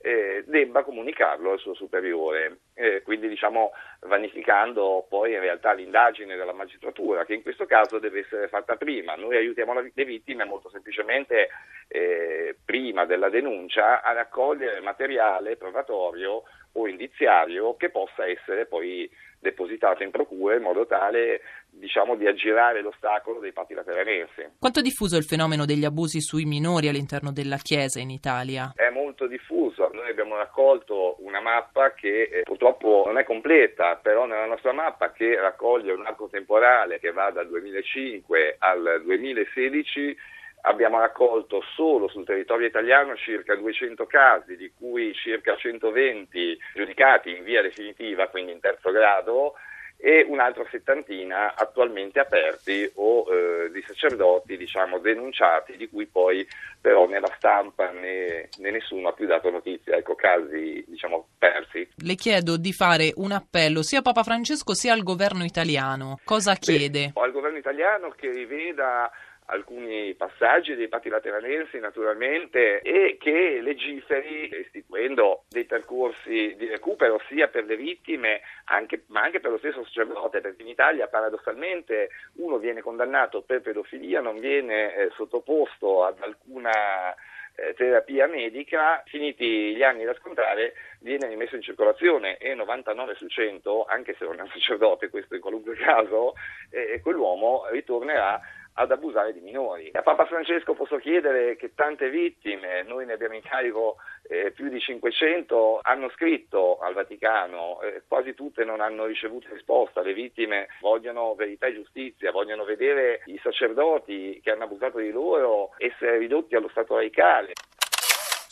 eh, 0.06 0.44
debba 0.46 0.84
comunicarlo 0.84 1.52
al 1.52 1.58
suo 1.58 1.74
superiore, 1.74 2.58
eh, 2.74 3.02
quindi 3.02 3.28
diciamo 3.28 3.72
vanificando 4.02 5.04
poi 5.08 5.32
in 5.32 5.40
realtà 5.40 5.72
l'indagine 5.72 6.36
della 6.36 6.52
magistratura 6.52 7.24
che 7.24 7.34
in 7.34 7.42
questo 7.42 7.66
caso 7.66 7.98
deve 7.98 8.20
essere 8.20 8.48
fatta 8.48 8.76
prima. 8.76 9.14
Noi 9.14 9.36
aiutiamo 9.36 9.72
le 9.80 10.04
vittime 10.04 10.44
molto 10.44 10.68
semplicemente 10.68 11.48
eh, 11.88 12.56
prima 12.64 13.04
della 13.04 13.30
denuncia 13.30 14.02
a 14.02 14.12
raccogliere 14.12 14.80
materiale 14.80 15.56
provatorio 15.56 16.42
o 16.72 16.86
indiziario 16.86 17.74
che 17.76 17.90
possa 17.90 18.28
essere 18.28 18.66
poi 18.66 19.10
depositato 19.46 20.02
in 20.02 20.10
procura 20.10 20.56
in 20.56 20.62
modo 20.62 20.86
tale 20.86 21.40
diciamo, 21.70 22.16
di 22.16 22.26
aggirare 22.26 22.80
l'ostacolo 22.80 23.38
dei 23.38 23.52
patti 23.52 23.74
lateranensi. 23.74 24.48
Quanto 24.58 24.80
è 24.80 24.82
diffuso 24.82 25.16
il 25.16 25.24
fenomeno 25.24 25.64
degli 25.64 25.84
abusi 25.84 26.20
sui 26.20 26.44
minori 26.44 26.88
all'interno 26.88 27.32
della 27.32 27.56
Chiesa 27.56 28.00
in 28.00 28.10
Italia? 28.10 28.72
È 28.74 28.90
molto 28.90 29.26
diffuso. 29.26 29.90
Noi 29.92 30.10
abbiamo 30.10 30.36
raccolto 30.36 31.16
una 31.20 31.40
mappa 31.40 31.92
che 31.92 32.22
eh, 32.22 32.42
purtroppo 32.42 33.04
non 33.06 33.18
è 33.18 33.24
completa, 33.24 33.96
però 33.96 34.26
nella 34.26 34.46
nostra 34.46 34.72
mappa 34.72 35.12
che 35.12 35.38
raccoglie 35.38 35.92
un 35.92 36.06
arco 36.06 36.28
temporale 36.28 36.98
che 36.98 37.12
va 37.12 37.30
dal 37.30 37.46
2005 37.46 38.56
al 38.58 39.02
2016 39.04 40.16
abbiamo 40.66 40.98
raccolto 40.98 41.62
solo 41.74 42.08
sul 42.08 42.24
territorio 42.24 42.66
italiano 42.66 43.16
circa 43.16 43.54
200 43.54 44.06
casi, 44.06 44.56
di 44.56 44.72
cui 44.76 45.14
circa 45.14 45.56
120 45.56 46.58
giudicati 46.74 47.36
in 47.36 47.44
via 47.44 47.62
definitiva, 47.62 48.28
quindi 48.28 48.52
in 48.52 48.60
terzo 48.60 48.90
grado, 48.90 49.54
e 49.98 50.26
un'altra 50.28 50.66
settantina 50.70 51.54
attualmente 51.54 52.20
aperti 52.20 52.90
o 52.96 53.24
eh, 53.32 53.70
di 53.70 53.82
sacerdoti 53.86 54.56
diciamo, 54.58 54.98
denunciati 54.98 55.76
di 55.76 55.88
cui 55.88 56.06
poi 56.06 56.46
però 56.78 57.06
né 57.08 57.18
la 57.18 57.32
stampa 57.36 57.90
né, 57.92 58.48
né, 58.58 58.70
nessuno 58.70 59.08
ha 59.08 59.12
più 59.12 59.26
dato 59.26 59.50
notizia, 59.50 59.96
ecco 59.96 60.14
casi 60.14 60.84
diciamo, 60.86 61.28
persi. 61.38 61.88
Le 61.96 62.14
chiedo 62.14 62.58
di 62.58 62.72
fare 62.72 63.12
un 63.16 63.32
appello 63.32 63.82
sia 63.82 64.00
a 64.00 64.02
Papa 64.02 64.22
Francesco 64.22 64.74
sia 64.74 64.92
al 64.92 65.02
governo 65.02 65.44
italiano. 65.44 66.20
Cosa 66.24 66.54
chiede? 66.54 67.12
Beh, 67.14 67.20
al 67.22 67.32
governo 67.32 67.56
italiano 67.56 68.10
che 68.10 68.30
riveda 68.30 69.10
alcuni 69.46 70.14
passaggi 70.14 70.74
dei 70.74 70.88
patti 70.88 71.08
lateranensi 71.08 71.78
naturalmente 71.78 72.80
e 72.80 73.16
che 73.18 73.60
legiferi 73.60 74.50
istituendo 74.60 75.44
dei 75.48 75.64
percorsi 75.64 76.54
di 76.56 76.66
recupero 76.66 77.20
sia 77.28 77.48
per 77.48 77.64
le 77.64 77.76
vittime 77.76 78.40
anche, 78.64 79.04
ma 79.08 79.22
anche 79.22 79.40
per 79.40 79.50
lo 79.50 79.58
stesso 79.58 79.84
sacerdote 79.84 80.40
perché 80.40 80.62
in 80.62 80.68
Italia 80.68 81.08
paradossalmente 81.08 82.10
uno 82.36 82.58
viene 82.58 82.80
condannato 82.80 83.42
per 83.42 83.60
pedofilia 83.62 84.20
non 84.20 84.38
viene 84.38 84.94
eh, 84.94 85.10
sottoposto 85.14 86.04
ad 86.04 86.20
alcuna 86.20 87.14
eh, 87.56 87.74
terapia 87.74 88.26
medica, 88.26 89.02
finiti 89.06 89.74
gli 89.74 89.82
anni 89.82 90.04
da 90.04 90.14
scontare, 90.14 90.74
viene 91.00 91.26
rimesso 91.26 91.56
in 91.56 91.62
circolazione. 91.62 92.36
E 92.36 92.54
99 92.54 93.14
su 93.14 93.26
100, 93.26 93.86
anche 93.86 94.14
se 94.18 94.24
non 94.24 94.38
è 94.38 94.42
un 94.42 94.50
sacerdote, 94.50 95.08
questo 95.08 95.34
in 95.34 95.40
qualunque 95.40 95.74
caso, 95.80 96.34
eh, 96.70 97.00
quell'uomo 97.00 97.66
ritornerà 97.70 98.40
ad 98.78 98.90
abusare 98.90 99.32
di 99.32 99.40
minori. 99.40 99.90
A 99.92 100.02
Papa 100.02 100.26
Francesco 100.26 100.74
posso 100.74 100.96
chiedere 100.96 101.56
che 101.56 101.74
tante 101.74 102.10
vittime, 102.10 102.82
noi 102.82 103.06
ne 103.06 103.14
abbiamo 103.14 103.34
in 103.34 103.42
carico 103.42 103.96
eh, 104.28 104.50
più 104.50 104.68
di 104.68 104.80
500, 104.80 105.80
hanno 105.82 106.10
scritto 106.10 106.78
al 106.78 106.94
Vaticano, 106.94 107.80
eh, 107.82 108.02
quasi 108.06 108.34
tutte 108.34 108.64
non 108.64 108.80
hanno 108.80 109.06
ricevuto 109.06 109.48
risposta, 109.52 110.02
le 110.02 110.12
vittime 110.12 110.68
vogliono 110.80 111.34
verità 111.34 111.66
e 111.66 111.74
giustizia, 111.74 112.32
vogliono 112.32 112.64
vedere 112.64 113.22
i 113.26 113.38
sacerdoti 113.42 114.40
che 114.42 114.50
hanno 114.50 114.64
abusato 114.64 114.98
di 114.98 115.10
loro 115.10 115.74
essere 115.78 116.18
ridotti 116.18 116.54
allo 116.54 116.68
stato 116.68 116.94
laicale. 116.94 117.52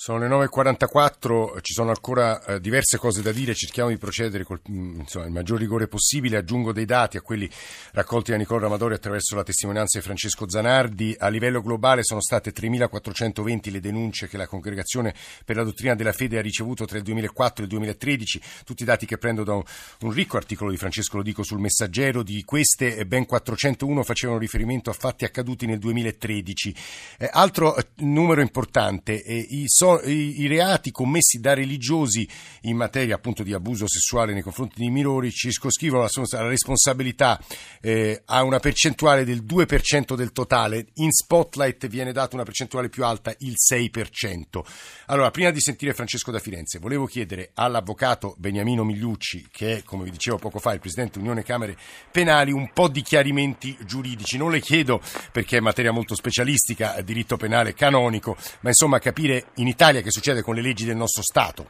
Sono 0.05 0.19
le 0.19 0.29
9.44, 0.29 1.63
ci 1.63 1.73
sono 1.73 1.89
ancora 1.89 2.45
eh, 2.45 2.61
diverse 2.61 2.99
cose 2.99 3.23
da 3.23 3.33
dire, 3.33 3.55
cerchiamo 3.55 3.89
di 3.89 3.97
procedere 3.97 4.45
con 4.45 4.61
mm, 4.71 5.01
il 5.15 5.31
maggior 5.31 5.59
rigore 5.59 5.89
possibile. 5.89 6.37
Aggiungo 6.37 6.75
dei 6.75 6.85
dati 6.85 7.17
a 7.17 7.23
quelli 7.23 7.49
raccolti 7.93 8.31
da 8.31 8.37
Nicola 8.37 8.61
Ramadori 8.61 8.93
attraverso 8.93 9.35
la 9.35 9.43
testimonianza 9.43 9.97
di 9.97 10.05
Francesco 10.05 10.47
Zanardi. 10.47 11.17
A 11.19 11.29
livello 11.29 11.63
globale 11.63 12.03
sono 12.03 12.21
state 12.21 12.53
3.420 12.53 13.73
le 13.73 13.81
denunce 13.81 14.29
che 14.29 14.37
la 14.37 14.47
Congregazione 14.47 15.15
per 15.43 15.57
la 15.57 15.65
Dottrina 15.65 15.95
della 15.95 16.13
Fede 16.13 16.37
ha 16.37 16.43
ricevuto 16.43 16.85
tra 16.85 16.99
il 16.99 17.03
2004 17.05 17.63
e 17.63 17.65
il 17.65 17.71
2013, 17.71 18.43
tutti 18.67 18.83
i 18.83 18.85
dati 18.85 19.07
che 19.07 19.17
prendo 19.17 19.43
da 19.43 19.55
un, 19.55 19.63
un 20.01 20.13
ricco 20.13 20.37
articolo 20.37 20.71
di 20.71 20.77
Francesco 20.77 21.17
Lo 21.17 21.23
Dico 21.23 21.43
sul 21.43 21.61
Messaggero. 21.61 22.23
Di 22.23 22.45
queste 22.45 22.95
eh, 22.95 23.07
ben 23.07 23.25
401 23.25 24.03
facevano 24.03 24.39
riferimento 24.39 24.91
a 24.91 24.93
fatti 24.93 25.25
accaduti 25.25 25.65
nel 25.65 25.79
2013. 25.79 26.75
Eh, 27.21 27.31
altro 27.33 27.75
eh, 27.75 27.87
numero 28.01 28.43
importante, 28.43 29.25
eh, 29.25 29.35
i 29.35 29.65
soldi 29.67 29.93
i, 30.03 30.43
i, 30.43 30.47
reati 30.47 30.91
commessi 30.91 31.39
da 31.39 31.55
religiosi 31.55 32.29
in 32.63 32.77
materia 32.77 33.15
appunto 33.15 33.43
di 33.43 33.53
abuso 33.53 33.87
sessuale 33.87 34.33
nei 34.33 34.43
confronti 34.43 34.81
di 34.81 34.91
minori 34.91 35.31
circoscrivono 35.31 36.03
la, 36.03 36.09
la 36.39 36.49
responsabilità 36.49 37.41
eh, 37.81 38.23
a 38.27 38.43
una 38.43 38.59
percentuale 38.59 39.25
del 39.25 39.45
2% 39.45 40.15
del 40.15 40.33
totale, 40.33 40.87
in 40.95 41.11
spotlight 41.11 41.87
viene 41.89 42.13
data 42.13 42.35
una 42.35 42.45
percentuale 42.45 42.89
più 42.89 43.05
alta, 43.05 43.35
il 43.39 43.55
6%. 43.55 44.61
Allora, 45.07 45.31
prima 45.31 45.51
di 45.51 45.61
sentire 45.61 45.95
Francesco 45.95 46.31
da 46.31 46.39
Firenze, 46.39 46.79
volevo 46.79 47.07
chiedere 47.07 47.51
all'avvocato 47.55 48.35
Beniamino 48.39 48.85
Migliucci, 48.85 49.49
che 49.51 49.79
è, 49.79 49.83
come 49.83 50.05
vi 50.05 50.11
dicevo 50.11 50.39
poco 50.39 50.59
fa, 50.59 50.73
il 50.73 50.81
Presidente 50.81 51.19
Unione 51.19 51.43
Camere 51.43 51.77
Penali, 52.11 52.53
un 52.53 52.71
po' 52.73 52.89
di 52.89 53.03
chiarimenti 53.03 53.77
giuridici. 53.85 54.37
Non 54.37 54.51
le 54.51 54.61
chiedo 54.61 55.01
perché 55.33 55.59
è 55.59 55.61
materia 55.61 55.93
molto 55.93 56.15
specialistica, 56.15 57.01
diritto 57.03 57.37
penale 57.37 57.75
canonico, 57.75 58.37
ma 58.61 58.71
insomma 58.71 58.99
capire 58.99 59.47
in 59.57 59.69
Italia 59.75 60.03
che 60.03 60.11
succede 60.11 60.41
con 60.41 60.55
le 60.55 60.63
leggi 60.63 60.87
del 60.87 60.95
nostro 60.95 61.23
Stato? 61.23 61.67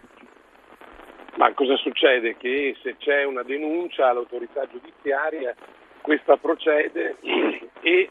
Ma 1.36 1.52
cosa 1.54 1.74
succede? 1.76 2.36
Che 2.36 2.76
se 2.82 2.96
c'è 2.98 3.24
una 3.24 3.42
denuncia 3.42 4.10
all'autorità 4.10 4.66
giudiziaria, 4.66 5.54
questa 6.02 6.36
procede 6.36 7.16
e 7.80 8.10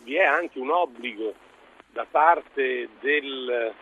vi 0.00 0.14
è 0.14 0.24
anche 0.24 0.58
un 0.58 0.70
obbligo 0.70 1.34
da 1.90 2.06
parte 2.08 2.90
del 3.00 3.72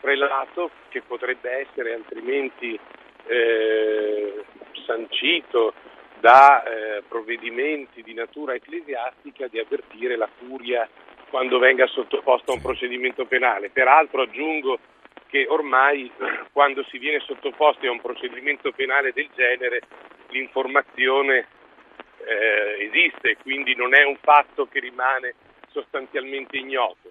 prelato, 0.00 0.70
che 0.90 1.02
potrebbe 1.02 1.50
essere 1.50 1.94
altrimenti 1.94 2.78
eh, 3.26 4.44
sancito 4.86 5.74
da 6.20 6.62
eh, 6.62 7.02
provvedimenti 7.08 8.02
di 8.02 8.14
natura 8.14 8.54
ecclesiastica, 8.54 9.48
di 9.48 9.58
avvertire 9.58 10.16
la 10.16 10.28
curia 10.38 10.88
quando 11.30 11.58
venga 11.58 11.86
sottoposto 11.86 12.50
a 12.50 12.54
un 12.54 12.62
procedimento 12.62 13.26
penale. 13.26 13.70
Peraltro 13.70 14.22
aggiungo 14.22 14.78
che 15.28 15.46
ormai 15.48 16.10
quando 16.52 16.84
si 16.84 16.98
viene 16.98 17.20
sottoposti 17.20 17.86
a 17.86 17.90
un 17.90 18.00
procedimento 18.00 18.72
penale 18.72 19.12
del 19.12 19.28
genere 19.34 19.80
l'informazione 20.28 21.46
eh, 22.24 22.84
esiste, 22.90 23.36
quindi 23.42 23.74
non 23.74 23.94
è 23.94 24.04
un 24.04 24.16
fatto 24.16 24.66
che 24.66 24.80
rimane 24.80 25.34
sostanzialmente 25.70 26.56
ignoto. 26.56 27.10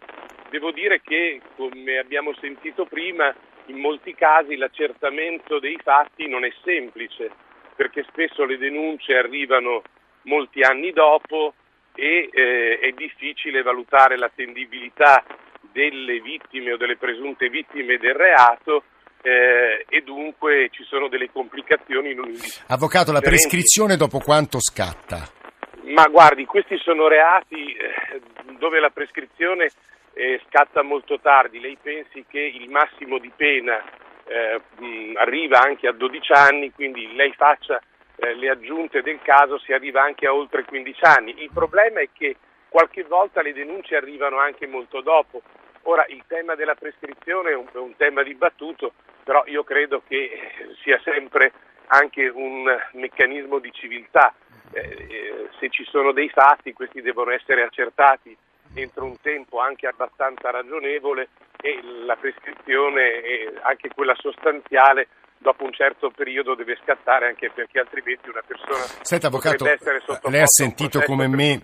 Devo 0.49 0.71
dire 0.71 1.01
che, 1.01 1.41
come 1.55 1.97
abbiamo 1.97 2.33
sentito 2.39 2.85
prima, 2.85 3.33
in 3.67 3.77
molti 3.77 4.13
casi 4.13 4.55
l'accertamento 4.55 5.59
dei 5.59 5.77
fatti 5.81 6.27
non 6.27 6.43
è 6.43 6.51
semplice, 6.63 7.31
perché 7.75 8.03
spesso 8.09 8.45
le 8.45 8.57
denunce 8.57 9.15
arrivano 9.15 9.81
molti 10.23 10.61
anni 10.61 10.91
dopo, 10.91 11.53
e 11.95 12.29
eh, 12.31 12.79
è 12.79 12.91
difficile 12.91 13.61
valutare 13.61 14.17
l'attendibilità 14.17 15.23
delle 15.71 16.19
vittime 16.19 16.73
o 16.73 16.77
delle 16.77 16.97
presunte 16.97 17.49
vittime 17.49 17.97
del 17.97 18.13
reato 18.13 18.83
eh, 19.21 19.85
e 19.89 20.01
dunque 20.01 20.69
ci 20.71 20.83
sono 20.83 21.07
delle 21.07 21.31
complicazioni 21.31 22.13
non 22.13 22.31
Avvocato, 22.67 23.11
la 23.11 23.21
prescrizione 23.21 23.95
dopo 23.95 24.19
quanto 24.19 24.59
scatta? 24.59 25.27
Ma 25.85 26.05
guardi, 26.05 26.45
questi 26.45 26.77
sono 26.77 27.07
reati 27.07 27.73
eh, 27.73 28.21
dove 28.59 28.79
la 28.79 28.89
prescrizione 28.89 29.69
eh, 30.13 30.41
scatta 30.47 30.83
molto 30.83 31.19
tardi. 31.19 31.59
Lei 31.59 31.77
pensi 31.81 32.25
che 32.27 32.39
il 32.39 32.69
massimo 32.69 33.17
di 33.17 33.31
pena 33.35 33.83
eh, 34.25 34.61
mh, 34.77 35.17
arriva 35.17 35.59
anche 35.59 35.87
a 35.87 35.91
12 35.91 36.31
anni, 36.31 36.71
quindi 36.71 37.13
lei 37.15 37.33
faccia 37.33 37.81
eh, 38.17 38.33
le 38.35 38.49
aggiunte 38.49 39.01
del 39.01 39.19
caso 39.21 39.57
si 39.59 39.73
arriva 39.73 40.01
anche 40.01 40.25
a 40.27 40.33
oltre 40.33 40.63
15 40.63 41.03
anni. 41.03 41.43
Il 41.43 41.51
problema 41.53 41.99
è 41.99 42.09
che 42.11 42.37
qualche 42.69 43.03
volta 43.03 43.41
le 43.41 43.53
denunce 43.53 43.95
arrivano 43.95 44.37
anche 44.37 44.67
molto 44.67 45.01
dopo. 45.01 45.41
Ora 45.83 46.05
il 46.07 46.23
tema 46.27 46.55
della 46.55 46.75
prescrizione 46.75 47.51
è 47.51 47.55
un, 47.55 47.67
è 47.71 47.77
un 47.77 47.95
tema 47.95 48.23
dibattuto, 48.23 48.93
però 49.23 49.43
io 49.47 49.63
credo 49.63 50.01
che 50.07 50.51
sia 50.81 50.99
sempre 51.03 51.51
anche 51.87 52.27
un 52.27 52.65
meccanismo 52.93 53.59
di 53.59 53.71
civiltà. 53.71 54.33
Eh, 54.71 54.79
eh, 54.81 55.49
se 55.59 55.69
ci 55.69 55.83
sono 55.85 56.11
dei 56.11 56.29
fatti, 56.29 56.73
questi 56.73 57.01
devono 57.01 57.31
essere 57.31 57.61
accertati 57.63 58.35
entro 58.75 59.05
un 59.05 59.19
tempo 59.21 59.59
anche 59.59 59.87
abbastanza 59.87 60.51
ragionevole 60.51 61.29
e 61.61 61.79
la 62.05 62.15
prescrizione, 62.15 63.53
anche 63.61 63.89
quella 63.89 64.15
sostanziale, 64.15 65.07
dopo 65.45 65.63
un 65.63 65.71
certo 65.73 66.09
periodo 66.09 66.55
deve 66.55 66.75
scattare 66.81 67.27
anche 67.27 67.51
perché 67.53 67.79
altrimenti 67.79 68.29
una 68.29 68.41
persona 68.45 68.83
Senta, 69.01 69.27
avvocato, 69.27 69.63
lei 70.23 70.41
ha 70.41 70.47
sentito 70.47 71.01
come 71.01 71.27
me 71.27 71.61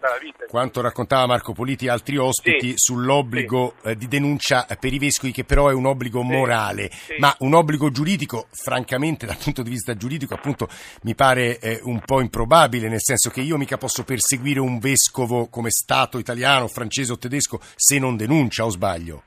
quanto 0.47 0.81
raccontava 0.81 1.25
Marco 1.25 1.53
Politi 1.53 1.87
e 1.87 1.89
altri 1.89 2.17
ospiti 2.17 2.69
sì, 2.69 2.73
sull'obbligo 2.75 3.73
sì. 3.81 3.87
Eh, 3.89 3.95
di 3.95 4.07
denuncia 4.07 4.67
per 4.79 4.93
i 4.93 4.99
vescovi 4.99 5.31
che 5.31 5.45
però 5.45 5.69
è 5.69 5.73
un 5.73 5.87
obbligo 5.87 6.21
morale, 6.21 6.89
sì, 6.91 7.15
ma 7.17 7.33
un 7.39 7.55
obbligo 7.55 7.89
giuridico 7.89 8.45
francamente 8.51 9.25
dal 9.25 9.37
punto 9.41 9.63
di 9.63 9.71
vista 9.71 9.95
giuridico 9.95 10.35
appunto 10.35 10.67
mi 11.01 11.15
pare 11.15 11.57
eh, 11.57 11.79
un 11.81 12.01
po' 12.01 12.21
improbabile, 12.21 12.87
nel 12.87 13.01
senso 13.01 13.31
che 13.31 13.41
io 13.41 13.57
mica 13.57 13.77
posso 13.77 14.03
perseguire 14.03 14.59
un 14.59 14.77
vescovo 14.77 15.47
come 15.49 15.71
Stato 15.71 16.19
italiano, 16.19 16.67
francese 16.67 17.13
o 17.13 17.17
tedesco 17.17 17.59
se 17.75 17.97
non 17.97 18.15
denuncia 18.15 18.63
o 18.63 18.69
sbaglio. 18.69 19.23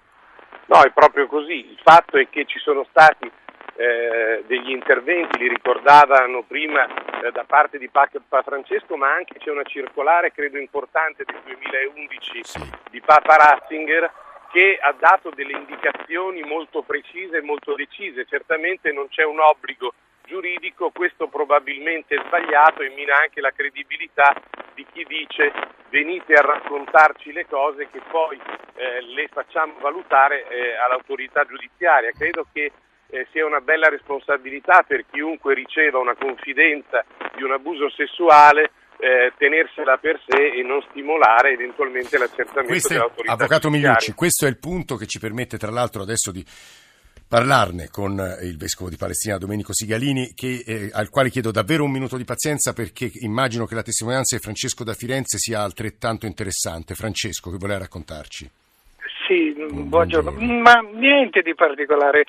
No, 0.66 0.82
è 0.82 0.92
proprio 0.92 1.26
così. 1.26 1.70
Il 1.70 1.80
fatto 1.82 2.16
è 2.18 2.28
che 2.30 2.44
ci 2.46 2.58
sono 2.60 2.86
stati 2.88 3.30
eh, 3.76 4.44
degli 4.46 4.70
interventi, 4.70 5.38
li 5.38 5.48
ricordavano 5.48 6.42
prima 6.42 6.86
eh, 6.86 7.30
da 7.32 7.44
parte 7.44 7.78
di 7.78 7.88
Papa 7.88 8.42
Francesco, 8.42 8.96
ma 8.96 9.12
anche 9.12 9.38
c'è 9.38 9.50
una 9.50 9.64
circolare, 9.64 10.32
credo 10.32 10.58
importante, 10.58 11.24
del 11.24 11.40
2011 11.44 12.40
di 12.90 13.00
Papa 13.00 13.36
Ratzinger 13.36 14.12
che 14.54 14.78
ha 14.80 14.94
dato 14.96 15.30
delle 15.30 15.56
indicazioni 15.56 16.42
molto 16.42 16.82
precise 16.82 17.38
e 17.38 17.42
molto 17.42 17.74
decise. 17.74 18.24
Certamente 18.24 18.92
non 18.92 19.08
c'è 19.08 19.24
un 19.24 19.40
obbligo 19.40 19.92
giuridico, 20.24 20.90
questo 20.90 21.26
probabilmente 21.26 22.14
è 22.14 22.22
sbagliato 22.24 22.82
e 22.82 22.90
mina 22.90 23.18
anche 23.18 23.40
la 23.40 23.50
credibilità 23.50 24.32
di 24.74 24.86
chi 24.92 25.04
dice 25.04 25.52
venite 25.88 26.34
a 26.34 26.42
raccontarci 26.42 27.32
le 27.32 27.46
cose 27.46 27.88
che 27.90 28.00
poi 28.08 28.40
eh, 28.74 29.00
le 29.00 29.28
facciamo 29.28 29.74
valutare 29.80 30.46
eh, 30.48 30.76
all'autorità 30.76 31.44
giudiziaria. 31.44 32.12
Credo 32.12 32.46
che 32.52 32.70
eh, 33.14 33.26
sia 33.30 33.46
una 33.46 33.60
bella 33.60 33.88
responsabilità 33.88 34.82
per 34.82 35.04
chiunque 35.10 35.54
riceva 35.54 35.98
una 35.98 36.16
confidenza 36.16 37.04
di 37.36 37.44
un 37.44 37.52
abuso 37.52 37.88
sessuale 37.90 38.72
eh, 38.98 39.32
tenersela 39.36 39.98
per 39.98 40.20
sé 40.26 40.52
e 40.54 40.62
non 40.62 40.82
stimolare 40.90 41.52
eventualmente 41.52 42.18
l'accertamento 42.18 42.72
questo 42.72 42.92
dell'autorità 42.92 43.32
Avvocato 43.32 43.70
Migliucci, 43.70 44.14
questo 44.14 44.46
è 44.46 44.48
il 44.48 44.58
punto 44.58 44.96
che 44.96 45.06
ci 45.06 45.20
permette 45.20 45.58
tra 45.58 45.70
l'altro 45.70 46.02
adesso 46.02 46.32
di 46.32 46.44
parlarne 47.28 47.88
con 47.88 48.18
eh, 48.18 48.46
il 48.46 48.56
Vescovo 48.56 48.90
di 48.90 48.96
Palestina 48.96 49.38
Domenico 49.38 49.72
Sigalini, 49.72 50.34
che, 50.34 50.62
eh, 50.66 50.90
al 50.92 51.08
quale 51.08 51.30
chiedo 51.30 51.50
davvero 51.50 51.84
un 51.84 51.90
minuto 51.90 52.16
di 52.16 52.24
pazienza 52.24 52.72
perché 52.72 53.10
immagino 53.20 53.66
che 53.66 53.74
la 53.74 53.82
testimonianza 53.82 54.36
di 54.36 54.42
Francesco 54.42 54.84
da 54.84 54.94
Firenze 54.94 55.38
sia 55.38 55.62
altrettanto 55.62 56.26
interessante. 56.26 56.94
Francesco, 56.94 57.50
che 57.50 57.58
voleva 57.58 57.78
raccontarci? 57.78 58.50
Sì, 59.26 59.54
buongiorno. 59.54 60.32
buongiorno. 60.32 60.60
Ma 60.60 60.80
niente 60.92 61.40
di 61.40 61.54
particolare. 61.54 62.24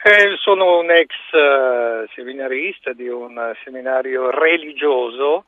Eh, 0.00 0.36
sono 0.38 0.78
un 0.78 0.90
ex 0.90 1.10
uh, 1.32 2.08
seminarista 2.14 2.92
di 2.92 3.08
un 3.08 3.52
seminario 3.64 4.30
religioso 4.30 5.46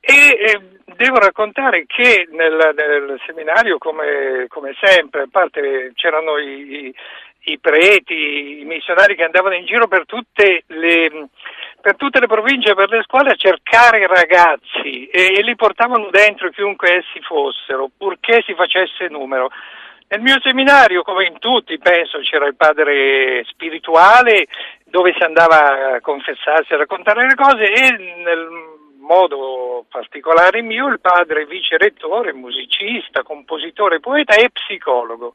e 0.00 0.12
eh, 0.12 0.60
devo 0.96 1.18
raccontare 1.18 1.84
che 1.86 2.26
nel, 2.30 2.74
nel 2.74 3.20
seminario, 3.26 3.78
come, 3.78 4.46
come, 4.48 4.74
sempre, 4.80 5.22
a 5.22 5.28
parte 5.30 5.92
c'erano 5.94 6.38
i, 6.38 6.86
i, 6.86 6.94
i, 7.52 7.58
preti, 7.58 8.60
i 8.60 8.64
missionari 8.64 9.14
che 9.14 9.24
andavano 9.24 9.54
in 9.54 9.66
giro 9.66 9.86
per 9.86 10.04
tutte 10.04 10.64
le 10.66 11.28
per 11.80 11.94
tutte 11.94 12.18
le 12.18 12.26
province, 12.26 12.74
per 12.74 12.88
le 12.88 13.02
scuole 13.04 13.30
a 13.30 13.36
cercare 13.36 14.08
ragazzi 14.08 15.06
e, 15.06 15.34
e 15.38 15.42
li 15.42 15.54
portavano 15.54 16.08
dentro 16.10 16.50
chiunque 16.50 16.96
essi 16.96 17.20
fossero, 17.20 17.88
purché 17.96 18.42
si 18.44 18.54
facesse 18.54 19.06
numero. 19.08 19.50
Nel 20.08 20.20
mio 20.20 20.38
seminario, 20.40 21.02
come 21.02 21.26
in 21.26 21.38
tutti, 21.40 21.78
penso, 21.78 22.18
c'era 22.20 22.46
il 22.46 22.54
padre 22.54 23.42
spirituale 23.46 24.46
dove 24.84 25.12
si 25.16 25.22
andava 25.24 25.96
a 25.96 26.00
confessarsi, 26.00 26.72
a 26.72 26.76
raccontare 26.76 27.26
le 27.26 27.34
cose 27.34 27.72
e 27.72 27.90
nel 28.22 28.48
modo 29.00 29.84
particolare 29.88 30.62
mio 30.62 30.86
il 30.88 31.00
padre 31.00 31.46
vice 31.46 31.76
rettore, 31.76 32.32
musicista, 32.32 33.22
compositore, 33.24 33.98
poeta 33.98 34.34
e 34.36 34.50
psicologo. 34.50 35.34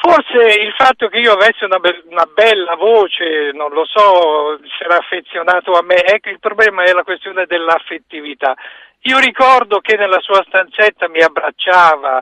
Forse 0.00 0.58
il 0.58 0.72
fatto 0.76 1.08
che 1.08 1.18
io 1.18 1.32
avessi 1.32 1.64
una, 1.64 1.78
be- 1.78 2.02
una, 2.08 2.26
bella 2.32 2.74
voce, 2.74 3.52
non 3.52 3.70
lo 3.70 3.84
so, 3.84 4.58
era 4.82 4.96
affezionato 4.96 5.72
a 5.72 5.82
me, 5.82 6.02
ecco 6.02 6.30
il 6.30 6.40
problema 6.40 6.84
è 6.84 6.92
la 6.92 7.04
questione 7.04 7.46
dell'affettività. 7.46 8.54
Io 9.02 9.18
ricordo 9.18 9.80
che 9.80 9.96
nella 9.96 10.20
sua 10.20 10.42
stanzetta 10.46 11.08
mi 11.08 11.20
abbracciava, 11.20 12.20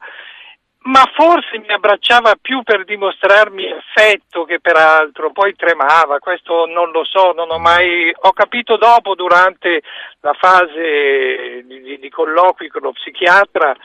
ma 0.83 1.05
forse 1.15 1.59
mi 1.59 1.69
abbracciava 1.69 2.37
più 2.41 2.63
per 2.63 2.85
dimostrarmi 2.85 3.71
affetto 3.71 4.45
che 4.45 4.61
per 4.61 4.77
altro, 4.77 5.31
poi 5.31 5.55
tremava, 5.55 6.19
questo 6.19 6.65
non 6.67 6.91
lo 6.91 7.05
so, 7.05 7.33
non 7.33 7.51
ho 7.51 7.59
mai, 7.59 8.11
ho 8.15 8.33
capito 8.33 8.77
dopo 8.77 9.15
durante 9.15 9.83
la 10.21 10.33
fase 10.33 11.63
di, 11.65 11.99
di 11.99 12.11
colloqui 12.11 12.69
con 12.69 12.83
lo 12.83 12.93
psichiatra 12.93 13.77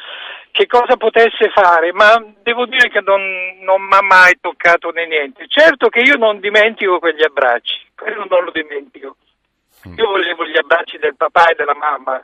che 0.52 0.68
cosa 0.68 0.96
potesse 0.96 1.50
fare, 1.50 1.92
ma 1.92 2.16
devo 2.42 2.66
dire 2.66 2.88
che 2.88 3.02
non, 3.02 3.22
non 3.60 3.82
mi 3.82 3.94
ha 3.94 4.02
mai 4.02 4.38
toccato 4.40 4.90
né 4.92 5.06
niente. 5.06 5.48
Certo 5.50 5.90
che 5.90 6.00
io 6.00 6.16
non 6.16 6.40
dimentico 6.40 7.00
quegli 7.00 7.24
abbracci, 7.24 7.88
quello 7.94 8.25
non 8.30 8.46
lo 8.46 8.52
dimentico. 8.52 9.18
Io 9.98 10.08
volevo 10.08 10.46
gli 10.46 10.56
abbracci 10.56 10.98
del 10.98 11.18
papà 11.18 11.50
e 11.50 11.56
della 11.56 11.75
mamma, 11.75 12.22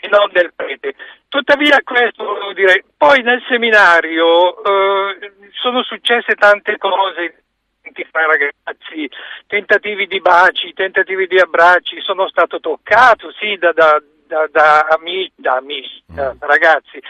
e 0.00 0.08
non 0.08 0.28
del 0.32 0.52
prete. 0.54 0.94
Tuttavia 1.28 1.80
questo 1.84 2.24
volevo 2.24 2.52
dire, 2.52 2.84
poi 2.96 3.22
nel 3.22 3.42
seminario 3.48 4.62
eh, 4.64 5.32
sono 5.52 5.82
successe 5.82 6.34
tante 6.34 6.76
cose 6.78 7.42
fra 8.10 8.26
ragazzi, 8.26 9.10
tentativi 9.46 10.06
di 10.06 10.20
baci, 10.20 10.72
tentativi 10.72 11.26
di 11.26 11.38
abbracci, 11.38 12.00
sono 12.00 12.28
stato 12.28 12.60
toccato, 12.60 13.32
sì, 13.32 13.56
da, 13.56 13.72
da, 13.72 14.00
da, 14.26 14.48
da 14.50 14.86
amici, 14.90 15.32
da, 15.34 15.56
amici, 15.56 16.02
da 16.06 16.34
ragazzi. 16.40 17.00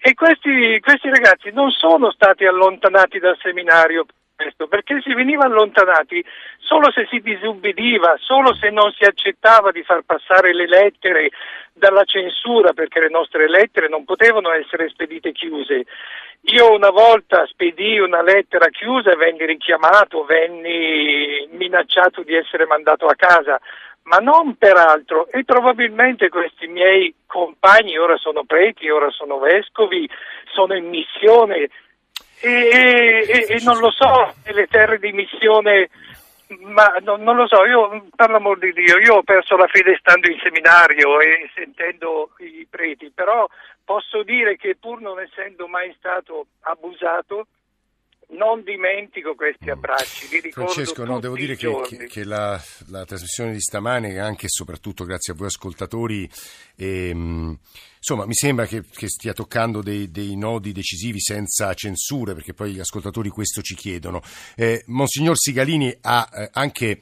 E 0.00 0.14
questi, 0.14 0.78
questi 0.80 1.08
ragazzi 1.08 1.50
non 1.50 1.70
sono 1.70 2.12
stati 2.12 2.44
allontanati 2.46 3.18
dal 3.18 3.36
seminario 3.42 4.06
questo, 4.38 4.68
perché 4.68 5.00
si 5.02 5.12
veniva 5.14 5.44
allontanati 5.44 6.24
solo 6.58 6.92
se 6.92 7.08
si 7.10 7.18
disubbidiva, 7.18 8.14
solo 8.18 8.54
se 8.54 8.70
non 8.70 8.92
si 8.92 9.02
accettava 9.02 9.72
di 9.72 9.82
far 9.82 10.02
passare 10.02 10.54
le 10.54 10.68
lettere 10.68 11.30
dalla 11.72 12.04
censura, 12.04 12.72
perché 12.72 13.00
le 13.00 13.08
nostre 13.08 13.48
lettere 13.48 13.88
non 13.88 14.04
potevano 14.04 14.52
essere 14.52 14.88
spedite 14.90 15.32
chiuse. 15.32 15.86
Io 16.42 16.72
una 16.72 16.90
volta 16.90 17.46
spedì 17.46 17.98
una 17.98 18.22
lettera 18.22 18.68
chiusa 18.68 19.10
e 19.10 19.16
venni 19.16 19.44
richiamato, 19.44 20.24
venni 20.24 21.48
minacciato 21.50 22.22
di 22.22 22.36
essere 22.36 22.64
mandato 22.64 23.06
a 23.06 23.16
casa, 23.16 23.58
ma 24.04 24.18
non 24.18 24.54
per 24.56 24.76
altro. 24.76 25.26
E 25.32 25.42
probabilmente 25.44 26.28
questi 26.28 26.68
miei 26.68 27.12
compagni 27.26 27.98
ora 27.98 28.16
sono 28.16 28.44
preti, 28.44 28.88
ora 28.88 29.10
sono 29.10 29.38
vescovi, 29.40 30.08
sono 30.52 30.74
in 30.76 30.88
missione, 30.88 31.68
e, 32.40 33.26
e, 33.28 33.46
e 33.48 33.60
non 33.62 33.78
lo 33.78 33.90
so, 33.90 34.34
le 34.44 34.66
terre 34.66 34.98
di 34.98 35.12
missione 35.12 35.88
ma 36.60 36.96
non, 37.02 37.22
non, 37.22 37.36
lo 37.36 37.46
so, 37.46 37.64
io 37.66 38.06
per 38.14 38.30
l'amor 38.30 38.58
di 38.58 38.72
Dio, 38.72 38.98
io 38.98 39.16
ho 39.16 39.22
perso 39.22 39.56
la 39.56 39.66
fede 39.66 39.96
stando 40.00 40.30
in 40.30 40.38
seminario 40.42 41.20
e 41.20 41.50
sentendo 41.54 42.30
i 42.38 42.66
preti, 42.68 43.10
però 43.14 43.46
posso 43.84 44.22
dire 44.22 44.56
che 44.56 44.76
pur 44.76 45.00
non 45.00 45.20
essendo 45.20 45.66
mai 45.66 45.94
stato 45.98 46.46
abusato, 46.60 47.46
non 48.30 48.62
dimentico 48.62 49.34
questi 49.34 49.66
mm. 49.66 49.70
abbracci. 49.70 50.40
Li 50.42 50.50
Francesco, 50.50 51.04
no, 51.04 51.20
devo 51.20 51.36
dire 51.36 51.56
che, 51.56 51.70
che, 51.86 52.06
che 52.06 52.24
la, 52.24 52.60
la, 52.88 53.04
trasmissione 53.04 53.52
di 53.52 53.60
stamane, 53.60 54.18
anche 54.18 54.46
e 54.46 54.50
soprattutto 54.50 55.04
grazie 55.04 55.32
a 55.32 55.36
voi 55.36 55.46
ascoltatori, 55.46 56.28
ehm, 56.76 57.58
insomma, 57.96 58.26
mi 58.26 58.34
sembra 58.34 58.66
che, 58.66 58.82
che 58.82 59.08
stia 59.08 59.32
toccando 59.32 59.82
dei, 59.82 60.10
dei, 60.10 60.36
nodi 60.36 60.72
decisivi 60.72 61.20
senza 61.20 61.72
censure, 61.74 62.34
perché 62.34 62.52
poi 62.52 62.72
gli 62.72 62.80
ascoltatori 62.80 63.30
questo 63.30 63.62
ci 63.62 63.74
chiedono. 63.74 64.22
Eh, 64.56 64.82
Monsignor 64.86 65.36
Sigalini 65.36 65.96
ha 66.02 66.28
eh, 66.32 66.50
anche 66.52 67.00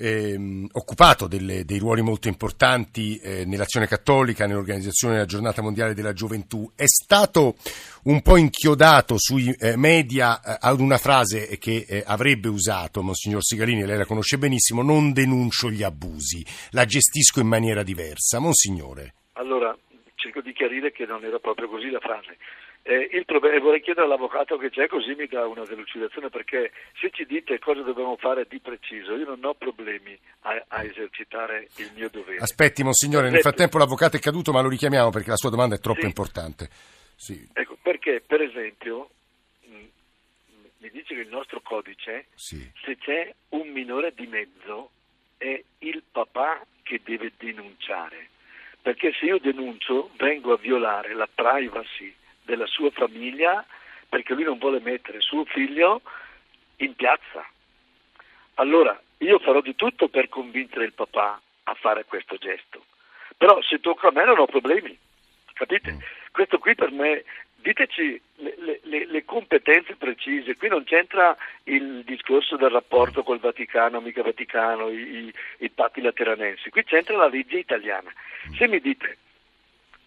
eh, 0.00 0.66
occupato 0.72 1.26
delle, 1.26 1.64
dei 1.64 1.78
ruoli 1.78 2.00
molto 2.00 2.28
importanti 2.28 3.18
eh, 3.18 3.44
nell'azione 3.44 3.86
cattolica, 3.86 4.46
nell'organizzazione 4.46 5.14
della 5.14 5.26
giornata 5.26 5.60
mondiale 5.60 5.92
della 5.92 6.14
gioventù, 6.14 6.72
è 6.74 6.86
stato 6.86 7.56
un 8.04 8.22
po' 8.22 8.38
inchiodato 8.38 9.16
sui 9.18 9.54
eh, 9.58 9.76
media 9.76 10.40
eh, 10.40 10.56
ad 10.58 10.80
una 10.80 10.96
frase 10.96 11.58
che 11.58 11.84
eh, 11.86 12.02
avrebbe 12.06 12.48
usato 12.48 13.02
Monsignor 13.02 13.42
Sigalini, 13.44 13.84
lei 13.84 13.98
la 13.98 14.06
conosce 14.06 14.38
benissimo, 14.38 14.82
non 14.82 15.12
denuncio 15.12 15.70
gli 15.70 15.82
abusi, 15.82 16.44
la 16.70 16.86
gestisco 16.86 17.40
in 17.40 17.48
maniera 17.48 17.82
diversa. 17.82 18.38
Monsignore. 18.38 19.14
Allora, 19.34 19.76
cerco 20.14 20.40
di 20.40 20.52
chiarire 20.52 20.92
che 20.92 21.04
non 21.04 21.24
era 21.24 21.38
proprio 21.38 21.68
così 21.68 21.90
la 21.90 22.00
frase. 22.00 22.38
Eh, 22.82 23.10
il 23.12 23.26
problema, 23.26 23.58
vorrei 23.60 23.82
chiedere 23.82 24.06
all'avvocato 24.06 24.56
che 24.56 24.70
c'è 24.70 24.88
così 24.88 25.14
mi 25.14 25.26
dà 25.26 25.46
una 25.46 25.64
delucidazione 25.64 26.30
perché 26.30 26.72
se 26.98 27.10
ci 27.10 27.26
dite 27.26 27.58
cosa 27.58 27.82
dobbiamo 27.82 28.16
fare 28.16 28.46
di 28.48 28.58
preciso 28.58 29.16
io 29.16 29.26
non 29.26 29.44
ho 29.44 29.52
problemi 29.52 30.18
a, 30.40 30.64
a 30.66 30.82
esercitare 30.82 31.68
il 31.76 31.90
mio 31.94 32.08
dovere. 32.10 32.38
Aspetti 32.38 32.82
Monsignore, 32.82 33.28
nel 33.28 33.40
frattempo 33.40 33.76
l'avvocato 33.76 34.16
è 34.16 34.18
caduto 34.18 34.50
ma 34.50 34.62
lo 34.62 34.70
richiamiamo 34.70 35.10
perché 35.10 35.28
la 35.28 35.36
sua 35.36 35.50
domanda 35.50 35.74
è 35.74 35.78
troppo 35.78 36.00
sì. 36.00 36.06
importante. 36.06 36.68
Sì. 37.16 37.48
Ecco, 37.52 37.76
perché 37.82 38.22
per 38.26 38.40
esempio 38.40 39.10
mm, 39.68 39.84
mi 40.78 40.90
dice 40.90 41.14
che 41.14 41.20
il 41.20 41.28
nostro 41.28 41.60
codice 41.60 42.28
sì. 42.34 42.66
se 42.82 42.96
c'è 42.96 43.34
un 43.50 43.68
minore 43.68 44.14
di 44.14 44.26
mezzo 44.26 44.90
è 45.36 45.62
il 45.80 46.02
papà 46.10 46.64
che 46.82 47.02
deve 47.04 47.32
denunciare 47.36 48.30
perché 48.80 49.12
se 49.12 49.26
io 49.26 49.38
denuncio 49.38 50.10
vengo 50.16 50.54
a 50.54 50.56
violare 50.56 51.12
la 51.12 51.28
privacy 51.32 52.14
della 52.50 52.66
sua 52.66 52.90
famiglia 52.90 53.64
perché 54.08 54.34
lui 54.34 54.42
non 54.42 54.58
vuole 54.58 54.80
mettere 54.80 55.20
suo 55.20 55.44
figlio 55.44 56.02
in 56.78 56.94
piazza. 56.96 57.46
Allora 58.54 59.00
io 59.18 59.38
farò 59.38 59.60
di 59.60 59.76
tutto 59.76 60.08
per 60.08 60.28
convincere 60.28 60.84
il 60.84 60.92
papà 60.92 61.40
a 61.64 61.74
fare 61.74 62.04
questo 62.04 62.36
gesto. 62.36 62.84
Però 63.36 63.62
se 63.62 63.78
tocca 63.78 64.08
a 64.08 64.12
me 64.12 64.24
non 64.24 64.38
ho 64.38 64.46
problemi, 64.46 64.98
capite? 65.54 65.92
Mm. 65.92 65.98
Questo 66.32 66.58
qui 66.58 66.74
per 66.74 66.90
me, 66.90 67.24
diteci 67.56 68.20
le, 68.36 68.80
le, 68.82 69.06
le, 69.06 69.24
competenze 69.24 69.94
precise, 69.94 70.56
qui 70.56 70.68
non 70.68 70.84
c'entra 70.84 71.36
il 71.64 72.02
discorso 72.04 72.56
del 72.56 72.70
rapporto 72.70 73.22
col 73.22 73.38
Vaticano, 73.38 74.00
mica 74.00 74.22
Vaticano, 74.22 74.88
i, 74.88 75.26
i, 75.26 75.34
i 75.58 75.70
patti 75.70 76.00
lateranensi, 76.00 76.70
qui 76.70 76.82
c'entra 76.82 77.16
la 77.16 77.28
legge 77.28 77.58
italiana. 77.58 78.12
Se 78.56 78.66
mi 78.66 78.80
dite 78.80 79.16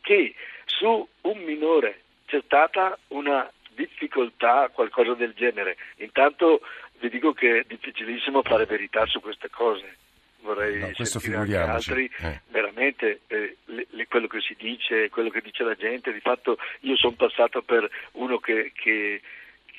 che 0.01 0.35
su 0.65 1.07
un 1.21 1.37
minore 1.43 2.01
c'è 2.33 2.41
stata 2.45 2.97
una 3.09 3.47
difficoltà, 3.75 4.69
qualcosa 4.73 5.13
del 5.13 5.33
genere. 5.33 5.77
Intanto 5.97 6.61
vi 6.99 7.09
dico 7.09 7.31
che 7.31 7.59
è 7.59 7.63
difficilissimo 7.67 8.41
fare 8.41 8.65
verità 8.65 9.05
su 9.05 9.19
queste 9.19 9.49
cose. 9.51 9.97
Vorrei 10.41 10.79
no, 10.79 10.91
questo 10.95 11.19
figuriamoci. 11.19 11.89
altri, 11.91 12.11
eh. 12.19 12.41
veramente 12.47 13.21
eh, 13.27 13.57
le, 13.65 13.85
le, 13.91 14.07
quello 14.07 14.25
che 14.25 14.41
si 14.41 14.55
dice, 14.57 15.09
quello 15.09 15.29
che 15.29 15.41
dice 15.41 15.63
la 15.63 15.75
gente, 15.75 16.11
di 16.11 16.19
fatto 16.19 16.57
io 16.81 16.97
sono 16.97 17.13
passato 17.13 17.61
per 17.61 17.87
uno 18.13 18.39
che, 18.39 18.71
che 18.73 19.21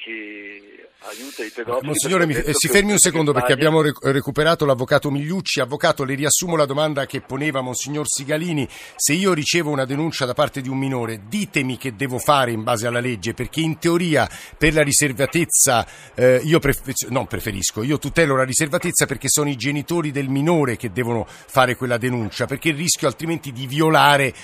che 0.02 0.88
aiuta 1.04 1.44
i 1.44 1.50
pedofili. 1.50 1.86
Monsignore, 1.86 2.26
mi, 2.26 2.34
si 2.52 2.68
fermi 2.68 2.92
un 2.92 2.98
secondo 2.98 3.32
perché 3.32 3.52
abbiamo 3.52 3.82
recuperato 3.82 4.64
l'avvocato 4.64 5.10
Migliucci. 5.10 5.60
Avvocato, 5.60 6.04
le 6.04 6.14
riassumo 6.14 6.56
la 6.56 6.66
domanda 6.66 7.06
che 7.06 7.20
poneva 7.20 7.60
Monsignor 7.60 8.06
Sigalini. 8.06 8.68
Se 8.96 9.12
io 9.12 9.32
ricevo 9.32 9.70
una 9.70 9.84
denuncia 9.84 10.24
da 10.24 10.34
parte 10.34 10.60
di 10.60 10.68
un 10.68 10.78
minore, 10.78 11.22
ditemi 11.28 11.76
che 11.76 11.94
devo 11.94 12.18
fare 12.18 12.52
in 12.52 12.62
base 12.62 12.86
alla 12.86 13.00
legge, 13.00 13.34
perché 13.34 13.60
in 13.60 13.78
teoria 13.78 14.28
per 14.56 14.74
la 14.74 14.82
riservatezza 14.82 15.86
eh, 16.14 16.40
io 16.42 16.58
prefer- 16.58 17.08
non 17.08 17.26
preferisco, 17.26 17.82
io 17.82 17.98
tutelo 17.98 18.36
la 18.36 18.44
riservatezza 18.44 19.06
perché 19.06 19.28
sono 19.28 19.48
i 19.48 19.56
genitori 19.56 20.10
del 20.10 20.28
minore 20.28 20.76
che 20.76 20.90
devono 20.92 21.26
fare 21.26 21.76
quella 21.76 21.98
denuncia, 21.98 22.46
perché 22.46 22.70
il 22.70 22.76
rischio 22.76 23.06
altrimenti 23.08 23.52
di 23.52 23.66
violare 23.66 24.34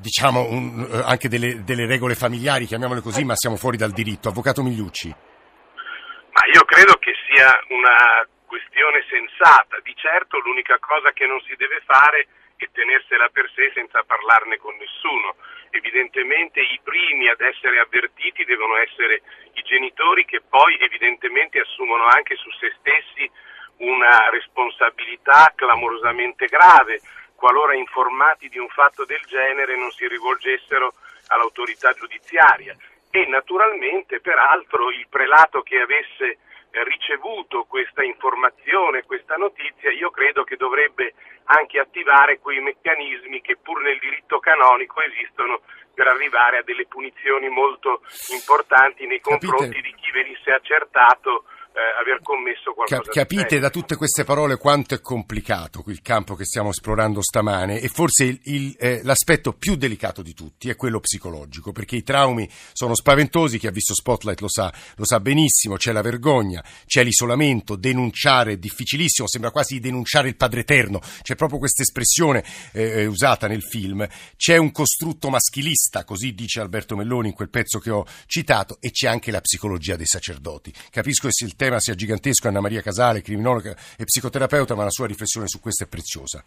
diciamo, 0.00 0.48
un, 0.48 0.86
eh, 0.90 1.02
anche 1.04 1.28
delle, 1.28 1.64
delle, 1.64 1.86
regole 1.86 2.14
familiari, 2.14 2.66
chiamiamole 2.66 3.00
così, 3.00 3.24
ma 3.24 3.34
siamo 3.36 3.56
fuori 3.56 3.76
dal 3.76 3.92
diritto. 3.92 4.28
Avvocato 4.28 4.62
Migliucci. 4.62 5.08
Ma 5.08 6.42
io 6.52 6.62
credo 6.64 6.94
che 6.94 7.14
sia 7.26 7.50
una 7.68 8.26
questione 8.46 9.04
sensata. 9.08 9.78
Di 9.82 9.94
certo 9.96 10.38
l'unica 10.38 10.78
cosa 10.78 11.10
che 11.12 11.26
non 11.26 11.40
si 11.42 11.54
deve 11.56 11.82
fare 11.84 12.26
è 12.56 12.68
tenersela 12.72 13.28
per 13.30 13.50
sé 13.54 13.70
senza 13.74 14.02
parlarne 14.02 14.56
con 14.58 14.74
nessuno. 14.76 15.36
Evidentemente 15.70 16.60
i 16.60 16.80
primi 16.82 17.28
ad 17.28 17.40
essere 17.40 17.78
avvertiti 17.78 18.44
devono 18.44 18.76
essere 18.76 19.22
i 19.54 19.62
genitori 19.62 20.24
che 20.24 20.40
poi 20.42 20.78
evidentemente 20.80 21.60
assumono 21.60 22.06
anche 22.06 22.34
su 22.36 22.50
se 22.58 22.72
stessi 22.78 23.30
una 23.78 24.28
responsabilità 24.30 25.52
clamorosamente 25.54 26.46
grave 26.46 27.00
qualora 27.38 27.76
informati 27.76 28.48
di 28.48 28.58
un 28.58 28.66
fatto 28.66 29.04
del 29.04 29.22
genere 29.28 29.76
non 29.76 29.92
si 29.92 30.08
rivolgessero 30.08 30.94
all'autorità 31.28 31.92
giudiziaria 31.92 32.76
e 33.10 33.26
naturalmente 33.26 34.18
peraltro 34.18 34.90
il 34.90 35.06
prelato 35.08 35.62
che 35.62 35.78
avesse 35.78 36.38
ricevuto 36.82 37.64
questa 37.64 38.02
informazione, 38.02 39.04
questa 39.04 39.36
notizia, 39.36 39.92
io 39.92 40.10
credo 40.10 40.42
che 40.42 40.56
dovrebbe 40.56 41.14
anche 41.44 41.78
attivare 41.78 42.40
quei 42.40 42.60
meccanismi 42.60 43.40
che 43.40 43.56
pur 43.56 43.80
nel 43.82 43.98
diritto 44.00 44.40
canonico 44.40 45.00
esistono 45.00 45.60
per 45.94 46.08
arrivare 46.08 46.58
a 46.58 46.62
delle 46.62 46.86
punizioni 46.86 47.48
molto 47.48 48.02
importanti 48.32 49.06
nei 49.06 49.20
confronti 49.20 49.80
Capite? 49.80 49.88
di 49.88 49.94
chi 49.94 50.10
venisse 50.10 50.50
accertato 50.50 51.44
eh, 51.74 52.00
aver 52.00 52.20
commesso 52.22 52.72
qualcosa 52.74 53.02
Cap- 53.02 53.12
capite 53.12 53.58
da 53.58 53.70
tutte 53.70 53.96
queste 53.96 54.24
parole 54.24 54.56
quanto 54.56 54.94
è 54.94 55.00
complicato 55.00 55.82
il 55.86 56.02
campo 56.02 56.34
che 56.34 56.44
stiamo 56.44 56.70
esplorando 56.70 57.22
stamane 57.22 57.80
e 57.80 57.88
forse 57.88 58.24
il- 58.24 58.40
il, 58.44 58.76
eh, 58.78 59.00
l'aspetto 59.04 59.52
più 59.52 59.76
delicato 59.76 60.22
di 60.22 60.34
tutti 60.34 60.68
è 60.68 60.76
quello 60.76 61.00
psicologico 61.00 61.72
perché 61.72 61.96
i 61.96 62.02
traumi 62.02 62.48
sono 62.72 62.94
spaventosi, 62.94 63.58
chi 63.58 63.66
ha 63.66 63.70
visto 63.70 63.94
Spotlight 63.94 64.40
lo 64.40 64.48
sa, 64.48 64.72
lo 64.96 65.04
sa 65.04 65.20
benissimo, 65.20 65.76
c'è 65.76 65.92
la 65.92 66.02
vergogna, 66.02 66.64
c'è 66.86 67.04
l'isolamento, 67.04 67.76
denunciare 67.76 68.52
è 68.52 68.56
difficilissimo, 68.56 69.28
sembra 69.28 69.50
quasi 69.50 69.78
denunciare 69.80 70.28
il 70.28 70.36
Padre 70.36 70.60
Eterno, 70.60 71.00
c'è 71.22 71.34
proprio 71.36 71.58
questa 71.58 71.82
espressione 71.82 72.44
eh, 72.72 72.82
eh, 73.02 73.06
usata 73.06 73.46
nel 73.46 73.62
film, 73.62 74.06
c'è 74.36 74.56
un 74.56 74.72
costrutto 74.72 75.30
maschilista, 75.30 76.04
così 76.04 76.34
dice 76.34 76.60
Alberto 76.60 76.96
Melloni 76.96 77.28
in 77.28 77.34
quel 77.34 77.50
pezzo 77.50 77.78
che 77.78 77.90
ho 77.90 78.04
citato 78.26 78.78
e 78.80 78.90
c'è 78.90 79.08
anche 79.08 79.30
la 79.30 79.40
psicologia 79.40 79.96
dei 79.96 80.06
sacerdoti. 80.06 80.72
Capisco 80.90 81.28
che 81.28 81.44
il 81.44 81.54
tema 81.58 81.80
sia 81.80 81.94
gigantesco, 81.94 82.48
Anna 82.48 82.60
Maria 82.60 82.80
Casale, 82.80 83.20
criminologa 83.20 83.72
e 83.98 84.04
psicoterapeuta, 84.04 84.74
ma 84.74 84.84
la 84.84 84.90
sua 84.90 85.06
riflessione 85.06 85.48
su 85.48 85.60
questo 85.60 85.84
è 85.84 85.88
preziosa. 85.88 86.42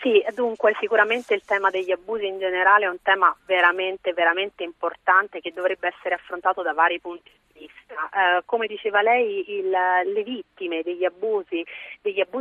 Sì, 0.00 0.24
dunque 0.32 0.76
sicuramente 0.78 1.34
il 1.34 1.42
tema 1.44 1.70
degli 1.70 1.90
abusi 1.90 2.26
in 2.26 2.38
generale 2.38 2.84
è 2.84 2.88
un 2.88 3.02
tema 3.02 3.36
veramente, 3.46 4.12
veramente 4.12 4.62
importante 4.62 5.40
che 5.40 5.52
dovrebbe 5.52 5.88
essere 5.88 6.14
affrontato 6.14 6.62
da 6.62 6.72
vari 6.72 7.00
punti 7.00 7.30
di 7.52 7.66
vista. 7.66 8.08
Eh, 8.38 8.42
come 8.44 8.68
diceva 8.68 9.02
lei, 9.02 9.44
il, 9.58 9.68
le 9.68 10.22
vittime 10.22 10.82
degli 10.82 11.04
abusi, 11.04 11.64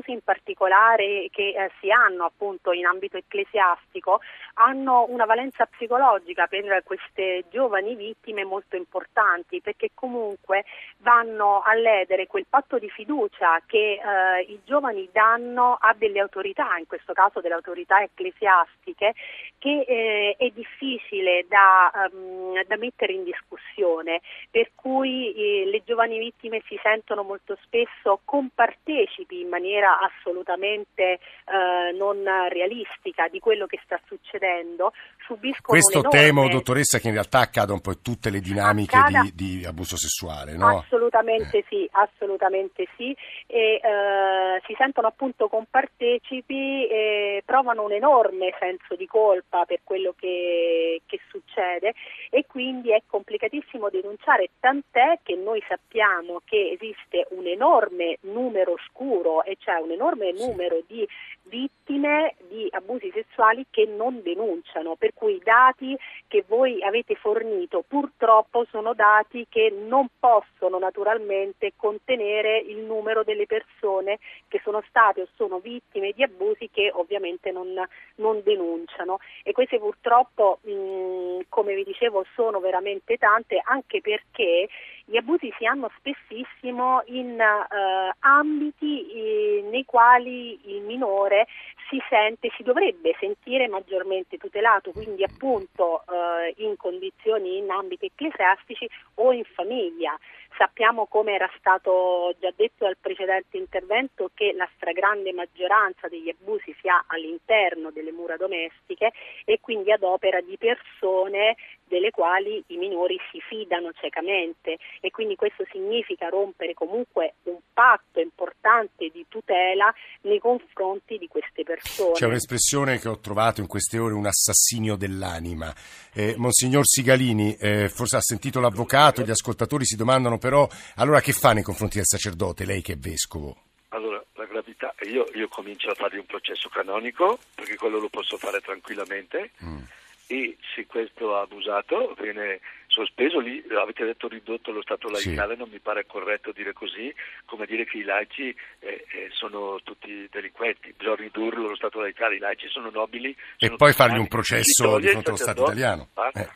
abusi 0.08 0.12
in 0.12 0.22
particolare 0.24 1.28
che 1.30 1.50
eh, 1.50 1.72
si 1.80 1.91
hanno 1.91 2.26
appunto 2.26 2.72
in 2.72 2.86
ambito 2.86 3.17
ecclesiastico, 3.17 4.22
hanno 4.56 5.06
una 5.10 5.26
valenza 5.26 5.65
psicologica 5.65 6.48
per 6.48 6.82
queste 6.84 7.46
giovani 7.50 7.96
vittime 7.96 8.43
molto 8.43 8.76
importanti 8.76 9.62
perché 9.62 9.91
comunque 9.93 10.63
vanno 11.00 11.62
a 11.62 11.74
ledere 11.74 12.28
quel 12.28 12.46
patto 12.50 12.80
di 12.80 12.89
fiducia 12.89 13.62
che 13.65 14.00
eh, 14.00 14.41
i 14.41 14.60
giovani 14.63 15.10
danno 15.12 15.78
a 15.80 15.93
delle 15.98 16.20
autorità, 16.20 16.78
in 16.78 16.88
questo 16.88 17.13
caso 17.13 17.41
delle 17.41 17.56
autorità 17.56 18.02
ecclesiastiche, 18.02 19.13
che 19.58 19.86
eh, 19.88 20.36
è 20.38 20.50
difficile 20.50 21.46
da, 21.48 21.91
ehm, 21.91 22.63
da 22.65 22.78
mettere 22.78 23.13
in 23.13 23.24
discussione, 23.24 24.22
per 24.50 24.72
cui 24.76 25.34
eh, 25.34 25.65
le 25.65 25.84
giovani 25.84 26.17
vittime 26.17 26.62
si 26.67 26.80
sentono 26.82 27.24
molto 27.24 27.58
spesso 27.63 28.22
compartecipi 28.24 29.41
in 29.41 29.50
maniera 29.50 29.97
assolutamente 30.00 31.04
eh, 31.14 31.92
non 31.94 32.24
realistica 32.50 33.28
di 33.28 33.40
quello 33.40 33.66
che 33.66 33.80
sta 33.84 34.00
succedendo, 34.06 34.94
subiscono 35.28 35.80
Questo 35.80 36.02
temo, 36.08 36.48
dottoressa, 36.48 37.00
che 37.00 37.08
in 37.08 37.13
realtà 37.13 37.40
accade 37.40 37.74
un 37.74 37.82
po' 37.82 37.92
in 37.92 38.02
tutte 38.02 38.30
le 38.30 38.40
dinamiche 38.40 38.96
Accada- 38.96 39.30
di, 39.34 39.60
di 39.60 39.66
abuso 39.66 39.98
sessuale, 39.98 40.56
no? 40.56 40.80
Assolutamente 40.80 41.66
sì, 41.68 41.88
assolutamente 41.92 42.88
sì, 42.96 43.16
e 43.46 43.82
eh, 43.84 44.62
si 44.66 44.74
sentono 44.78 45.08
appunto 45.08 45.50
compartecipi 45.50 46.88
e 46.88 47.44
provano 47.46 47.84
un 47.84 47.92
enorme 47.92 48.56
senso 48.58 48.96
di 48.96 49.06
colpa 49.06 49.66
per 49.66 49.82
quello 49.84 50.16
che, 50.18 51.02
che 51.06 51.20
succede. 51.30 51.94
E 52.30 52.46
quindi 52.48 52.92
è 52.92 53.04
complicatissimo 53.06 53.90
denunciare, 53.90 54.50
tant'è 54.60 55.20
che 55.24 55.36
noi 55.36 55.62
sappiamo 55.68 56.42
che 56.46 56.78
esiste 56.80 57.28
un 57.32 57.46
enorme 57.46 58.18
numero 58.22 58.76
scuro 58.88 59.44
e 59.44 59.58
cioè 59.60 59.76
un 59.76 59.92
enorme 59.92 60.32
numero 60.32 60.82
di 60.88 61.08
vittime 61.50 62.36
di 62.50 62.68
abusi 62.72 63.12
sessuali 63.14 63.66
che 63.70 63.86
non 63.86 64.22
denunciano, 64.22 64.96
per 64.96 65.14
cui 65.14 65.36
i 65.36 65.42
dati 65.44 65.98
che 66.28 66.44
voi 66.48 66.84
avete 66.84 67.16
fornito 67.16 67.84
purtroppo 67.88 68.66
sono 68.70 68.94
dati 68.94 69.46
che 69.50 69.70
non 69.70 70.08
possono 70.20 70.80
naturalmente 70.80 71.74
contenere 71.76 72.60
il 72.60 72.80
numero 72.80 73.24
delle 73.24 73.46
persone 73.46 74.20
che 74.48 74.60
sono 74.64 74.84
state 74.88 75.22
o 75.22 75.28
sono 75.36 75.60
vittime 75.60 76.12
di 76.12 76.24
abusi 76.24 76.70
che 76.72 76.92
ovviamente 76.94 77.52
non, 77.52 77.74
non 78.16 78.42
denunciano. 78.44 79.20
E 79.44 79.52
queste 79.52 79.80
purtroppo 79.80 80.60
mh, 80.62 81.48
come 81.50 81.76
vi 81.76 81.84
dicevo 81.84 82.26
sono 82.36 82.60
veramente 82.60 83.18
tante 83.18 83.62
anche 83.64 84.02
perché 84.02 84.68
gli 85.10 85.15
abusi 85.15 85.54
si 85.58 85.65
hanno 85.65 85.89
spessissimo 85.98 87.02
in 87.06 87.39
eh, 87.39 88.15
ambiti 88.20 89.10
eh, 89.10 89.65
nei 89.70 89.86
quali 89.86 90.60
il 90.76 90.82
minore 90.82 91.48
si 91.89 91.98
sente, 92.10 92.52
si 92.58 92.63
dovrebbe 92.63 93.15
sentire 93.17 93.70
maggiormente 93.70 94.38
tutelato, 94.38 94.91
quindi 94.91 95.24
appunto 95.24 96.04
eh, 96.12 96.54
in 96.58 96.76
condizioni, 96.76 97.58
in 97.58 97.70
ambiti 97.70 98.08
ecclesiastici 98.08 98.86
o 99.15 99.32
in 99.32 99.46
famiglia. 99.46 100.17
Sappiamo, 100.58 101.06
come 101.06 101.36
era 101.36 101.50
stato 101.58 102.36
già 102.39 102.52
detto 102.54 102.84
dal 102.84 102.98
precedente 103.00 103.56
intervento, 103.56 104.32
che 104.34 104.52
la 104.54 104.67
stragrande 104.76 105.32
maggioranza 105.32 106.10
degli 106.10 106.30
abusi 106.30 106.76
si 106.82 106.89
ha 106.89 107.06
all'interno 107.08 107.91
delle 107.91 108.12
mura 108.12 108.36
domestiche 108.36 109.13
e 109.46 109.60
quindi 109.62 109.91
ad 109.91 110.04
opera 110.04 110.41
di 110.41 110.58
persone 110.58 111.56
delle 111.88 112.12
quali 112.12 112.63
i 112.67 112.78
minori 112.78 113.17
si 113.32 113.39
fidano 113.39 113.91
ciecamente 113.93 114.78
e 115.00 115.10
quindi 115.12 115.36
questo 115.36 115.65
significa 115.71 116.30
rompere 116.30 116.73
comunque 116.73 117.36
un 117.43 117.58
patto 117.73 118.19
importante 118.19 119.10
di 119.10 119.26
tutela 119.30 119.93
nei 120.21 120.39
confronti 120.39 121.17
di 121.17 121.28
queste 121.28 121.63
persone. 121.63 122.13
C'è 122.13 122.26
un'espressione 122.26 123.00
che 123.00 123.08
ho 123.08 123.19
trovato 123.19 123.62
in 123.62 123.67
queste 123.67 123.97
ore, 123.97 124.13
un 124.13 124.26
assassinio 124.26 124.95
dell'anima. 124.95 125.73
Eh, 126.13 126.36
Monsignor 126.38 126.86
Sigalini, 126.86 127.56
eh, 127.56 127.89
forse 127.89 128.17
ha 128.17 128.21
sentito 128.21 128.60
l'avvocato, 128.60 129.21
gli 129.21 129.30
ascoltatori 129.30 129.86
si 129.86 129.95
domandano 129.95 130.38
però, 130.38 130.67
allora 130.95 131.21
che 131.21 131.32
fa 131.32 131.54
nei 131.54 131.63
confronti 131.63 131.97
del 131.97 132.06
sacerdote, 132.06 132.65
lei 132.65 132.82
che 132.82 132.93
è 132.93 132.97
vescovo? 132.97 133.56
Allora, 133.89 134.23
la 134.34 134.45
gravità, 134.45 134.93
io, 135.04 135.26
io 135.34 135.47
comincio 135.47 135.89
a 135.89 135.95
fargli 135.95 136.17
un 136.17 136.26
processo 136.26 136.69
canonico, 136.69 137.39
perché 137.56 137.76
quello 137.78 138.00
lo 138.00 138.10
posso 138.10 138.38
fare 138.38 138.60
tranquillamente, 138.60 139.52
Mm. 139.63 139.80
E 140.28 140.58
se 140.76 140.86
questo 140.86 141.36
ha 141.36 141.42
abusato 141.42 142.16
viene 142.20 142.60
sospeso, 142.88 143.40
lì 143.40 143.63
avete 143.80 144.06
detto 144.06 144.28
ridotto 144.28 144.72
lo 144.72 144.82
stato 144.82 145.13
Sì. 145.16 145.28
laicale, 145.30 145.56
non 145.56 145.70
mi 145.70 145.80
pare 145.80 146.06
corretto 146.06 146.52
dire 146.52 146.74
così, 146.74 147.13
come 147.46 147.66
dire 147.66 147.86
che 147.86 147.98
i 147.98 148.04
laici 148.04 148.50
eh, 148.80 149.06
eh, 149.12 149.30
sono 149.32 149.80
tutti 149.84 150.28
delinquenti, 150.32 150.94
bisogna 150.98 151.16
ridurlo 151.16 151.70
lo 151.70 151.76
stato 151.76 152.00
laicale, 152.02 152.36
i 152.36 152.40
laici 152.40 152.68
sono 152.70 152.90
nobili. 152.90 153.30
E 153.30 153.66
sono 153.66 153.78
poi 153.78 153.94
fargli 153.94 154.18
un 154.18 154.28
processo 154.28 154.98
di 155.00 155.08
fronte 155.08 155.30
allo 155.30 155.38
Stato 155.38 155.63
italiano. 155.63 156.10
Eh. 156.34 156.50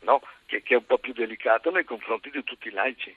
No, 0.00 0.20
che, 0.46 0.62
che 0.62 0.74
è 0.74 0.76
un 0.76 0.86
po' 0.86 0.98
più 0.98 1.12
delicato 1.12 1.70
nei 1.70 1.84
confronti 1.84 2.30
di 2.30 2.44
tutti 2.44 2.68
i 2.68 2.72
laici. 2.72 3.14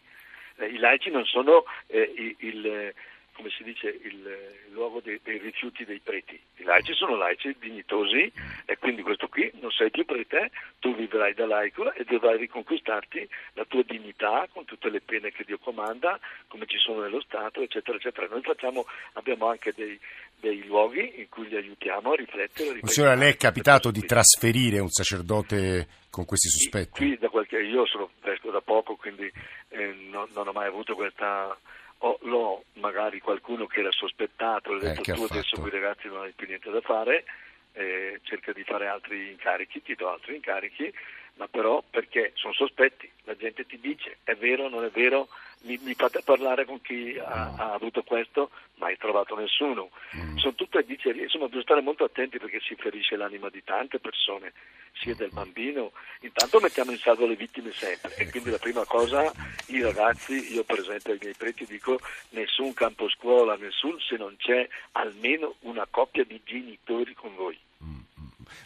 Eh, 0.57 0.65
I 0.67 0.77
laici 0.77 1.09
non 1.09 1.25
sono 1.25 1.65
eh, 1.87 2.35
il, 2.39 2.93
come 3.33 3.49
si 3.49 3.63
dice, 3.63 3.87
il, 3.87 4.27
eh, 4.27 4.69
luogo 4.71 4.99
dei, 4.99 5.19
dei 5.23 5.37
rifiuti 5.37 5.85
dei 5.85 5.99
preti. 5.99 6.39
I 6.57 6.63
laici 6.63 6.93
sono 6.93 7.15
laici 7.15 7.55
dignitosi 7.59 8.31
e 8.65 8.77
quindi 8.77 9.01
questo 9.01 9.27
qui 9.27 9.51
non 9.59 9.71
sei 9.71 9.89
più 9.91 10.05
prete, 10.05 10.51
tu 10.79 10.95
vivrai 10.95 11.33
da 11.33 11.45
laico 11.45 11.91
e 11.93 12.03
dovrai 12.03 12.37
riconquistarti 12.37 13.27
la 13.53 13.65
tua 13.65 13.83
dignità 13.83 14.47
con 14.51 14.65
tutte 14.65 14.89
le 14.89 15.01
pene 15.01 15.31
che 15.31 15.43
Dio 15.43 15.57
comanda, 15.57 16.19
come 16.47 16.65
ci 16.65 16.77
sono 16.77 17.01
nello 17.01 17.21
Stato, 17.21 17.61
eccetera, 17.61 17.97
eccetera. 17.97 18.27
Noi 18.27 18.41
facciamo, 18.41 18.85
abbiamo 19.13 19.47
anche 19.47 19.73
dei, 19.75 19.99
dei 20.39 20.65
luoghi 20.65 21.19
in 21.19 21.29
cui 21.29 21.47
li 21.47 21.55
aiutiamo 21.55 22.11
a 22.11 22.15
riflettere. 22.15 22.79
Monsignore, 22.81 23.13
a 23.13 23.15
lei 23.15 23.31
è 23.33 23.37
capitato 23.37 23.91
di 23.91 24.01
trasferire 24.01 24.79
un 24.79 24.89
sacerdote 24.89 25.99
con 26.09 26.25
questi 26.25 26.49
sospetti? 26.49 27.05
Qui 27.05 27.17
da 27.17 27.29
qualche, 27.29 27.59
io 27.59 27.85
sono 27.87 28.09
vescovo 28.21 28.51
da 28.51 28.61
poco, 28.61 28.95
quindi 28.95 29.31
eh, 29.69 29.95
non, 30.09 30.27
non 30.33 30.47
ho 30.47 30.51
mai 30.51 30.67
avuto 30.67 30.93
questa. 30.93 31.57
Ho, 32.03 32.17
l'ho 32.23 32.63
magari 32.73 33.19
qualcuno 33.19 33.67
che 33.67 33.81
era 33.81 33.91
sospettato, 33.91 34.73
le 34.73 34.77
ho 34.79 34.89
Eh, 34.89 34.93
detto 34.95 35.11
ha 35.11 35.15
tu 35.15 35.23
adesso 35.23 35.55
fatto? 35.55 35.61
con 35.61 35.67
i 35.67 35.71
ragazzi 35.81 36.07
non 36.07 36.21
hai 36.23 36.31
più 36.31 36.47
niente 36.47 36.71
da 36.71 36.81
fare, 36.81 37.25
eh, 37.73 38.19
cerca 38.23 38.51
di 38.53 38.63
fare 38.63 38.87
altri 38.87 39.29
incarichi, 39.29 39.83
ti 39.83 39.93
do 39.93 40.09
altri 40.09 40.35
incarichi, 40.35 40.91
ma 41.35 41.47
però 41.47 41.83
perché 41.89 42.31
sono 42.35 42.53
sospetti, 42.53 43.09
la 43.23 43.35
gente 43.35 43.65
ti 43.65 43.79
dice 43.79 44.17
è 44.23 44.35
vero, 44.35 44.69
non 44.69 44.83
è 44.83 44.89
vero, 44.89 45.27
mi, 45.61 45.79
mi 45.83 45.93
fate 45.93 46.21
parlare 46.23 46.65
con 46.65 46.81
chi 46.81 47.17
ha, 47.17 47.53
ha, 47.55 47.73
avuto 47.73 48.03
questo, 48.03 48.49
mai 48.75 48.97
trovato 48.97 49.35
nessuno. 49.35 49.89
Mm. 50.15 50.37
Sono 50.37 50.55
tutte 50.55 50.83
dicerie, 50.83 51.23
insomma 51.23 51.45
bisogna 51.45 51.63
stare 51.63 51.81
molto 51.81 52.03
attenti 52.03 52.39
perché 52.39 52.59
si 52.59 52.75
ferisce 52.75 53.15
l'anima 53.15 53.49
di 53.49 53.63
tante 53.63 53.99
persone, 53.99 54.53
sia 54.93 55.15
del 55.15 55.31
bambino. 55.31 55.91
Intanto 56.21 56.59
mettiamo 56.59 56.91
in 56.91 56.97
salvo 56.97 57.25
le 57.25 57.35
vittime 57.35 57.71
sempre 57.71 58.15
e 58.15 58.29
quindi 58.29 58.49
la 58.49 58.57
prima 58.57 58.85
cosa, 58.85 59.31
i 59.67 59.81
ragazzi, 59.81 60.53
io 60.53 60.63
per 60.63 60.79
esempio 60.79 61.13
ai 61.13 61.19
miei 61.21 61.35
preti 61.37 61.65
dico 61.65 61.99
nessun 62.29 62.73
campo 62.73 63.09
scuola, 63.09 63.55
nessun 63.55 63.99
se 63.99 64.17
non 64.17 64.35
c'è 64.37 64.67
almeno 64.93 65.55
una 65.61 65.87
coppia 65.89 66.23
di 66.23 66.41
genitori 66.43 67.13
con 67.13 67.35
voi. 67.35 67.57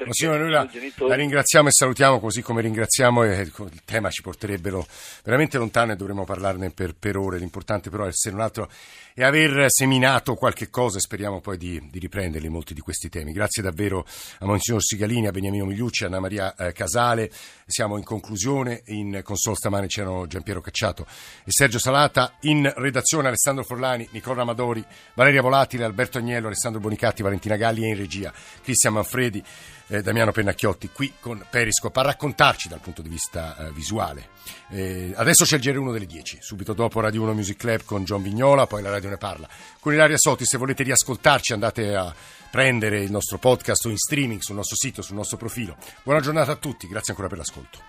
Monsignore, 0.04 0.40
noi 0.40 0.52
la, 0.52 0.70
la, 1.08 1.16
ringraziamo 1.16 1.70
e 1.70 1.72
salutiamo, 1.72 2.20
così 2.20 2.42
come 2.42 2.62
ringraziamo, 2.62 3.24
e 3.24 3.40
il 3.42 3.82
tema 3.86 4.10
ci 4.10 4.22
porterebbero 4.22 4.86
veramente 5.24 5.58
lontano 5.58 5.94
e 5.94 5.96
dovremmo 5.96 6.26
parlarne 6.26 6.72
per, 6.72 6.96
per 6.96 7.18
ore. 7.18 7.38
L'importante 7.38 7.90
però 7.90 8.06
è 8.06 8.12
se 8.12 8.30
non 8.32 8.42
altro 8.42 8.70
è 9.18 9.24
aver 9.24 9.68
seminato 9.70 10.36
qualche 10.36 10.70
cosa 10.70 10.98
e 10.98 11.00
speriamo 11.00 11.40
poi 11.40 11.58
di, 11.58 11.82
di 11.90 12.00
riprenderli 12.00 12.50
molti 12.50 12.74
di 12.74 12.82
questi 12.82 13.08
temi. 13.08 13.32
Grazie 13.32 13.64
davvero 13.64 14.06
a 14.40 14.46
Monsignor 14.46 14.84
Sigalini, 14.84 15.28
a 15.28 15.32
Beniamino 15.32 15.64
Migliucci, 15.64 16.04
a 16.04 16.08
Anna 16.08 16.20
Maria 16.20 16.54
eh, 16.56 16.74
Casale. 16.74 17.32
Siamo 17.66 17.96
in 17.96 18.04
conclusione, 18.04 18.82
in 18.88 19.22
console 19.24 19.56
stamane 19.56 19.88
c'erano 19.88 20.28
Giampiero 20.28 20.60
Cacciato 20.60 21.08
e 21.46 21.52
Sergio 21.52 21.80
Salata, 21.80 22.34
in 22.42 22.70
redazione 22.76 23.30
Alessandro 23.30 23.64
Forlani, 23.64 24.06
Nicola 24.12 24.42
Amadori, 24.42 24.84
Valeria 25.14 25.42
Volatile, 25.42 25.86
Alberto 25.86 26.18
Agnello, 26.18 26.48
Alessandro 26.48 26.82
Bonicatti, 26.82 27.24
Valentina 27.24 27.56
Galli 27.56 27.86
e 27.86 27.88
in 27.88 27.98
regia 27.98 28.34
Cristian 28.62 28.94
Manfredi 28.94 29.42
eh, 29.88 30.02
Damiano 30.02 30.32
Pennacchiotti 30.32 30.90
qui 30.92 31.14
con 31.20 31.46
Periscope 31.50 32.00
a 32.00 32.04
raccontarci 32.04 32.68
dal 32.68 32.80
punto 32.80 33.02
di 33.02 33.10
vista 33.10 33.58
eh, 33.58 33.72
visuale. 33.72 34.30
Eh, 34.70 35.14
adesso 35.16 35.46
c'è 35.46 35.58
il 35.58 35.62
GR1 35.62 35.92
delle 35.92 36.06
10, 36.06 36.40
subito 36.42 36.74
dopo 36.74 37.00
Radio 37.00 37.24
1 37.24 37.34
Music 37.34 37.58
Club 37.58 37.84
con 37.84 38.04
John 38.04 38.22
Vignola, 38.22 38.68
poi 38.68 38.82
la 38.82 38.90
radio 38.90 39.10
ne 39.10 39.18
parla. 39.18 39.48
Con 39.80 39.94
Ilaria 39.94 40.18
Sotti, 40.18 40.46
se 40.46 40.58
volete 40.58 40.84
riascoltarci 40.84 41.54
andate 41.54 41.96
a 41.96 42.14
prendere 42.50 43.02
il 43.02 43.12
nostro 43.12 43.38
podcast 43.38 43.86
o 43.86 43.90
in 43.90 43.98
streaming 43.98 44.40
sul 44.42 44.56
nostro 44.56 44.76
sito, 44.76 45.02
sul 45.02 45.16
nostro 45.16 45.38
profilo. 45.38 45.76
Buona 46.04 46.22
giornata 46.22 46.54
a 46.54 46.56
tutti, 46.56 46.88
grazie 46.88 47.12
ancora 47.12 47.28
per 47.28 47.38
l'ascolto. 47.38 47.80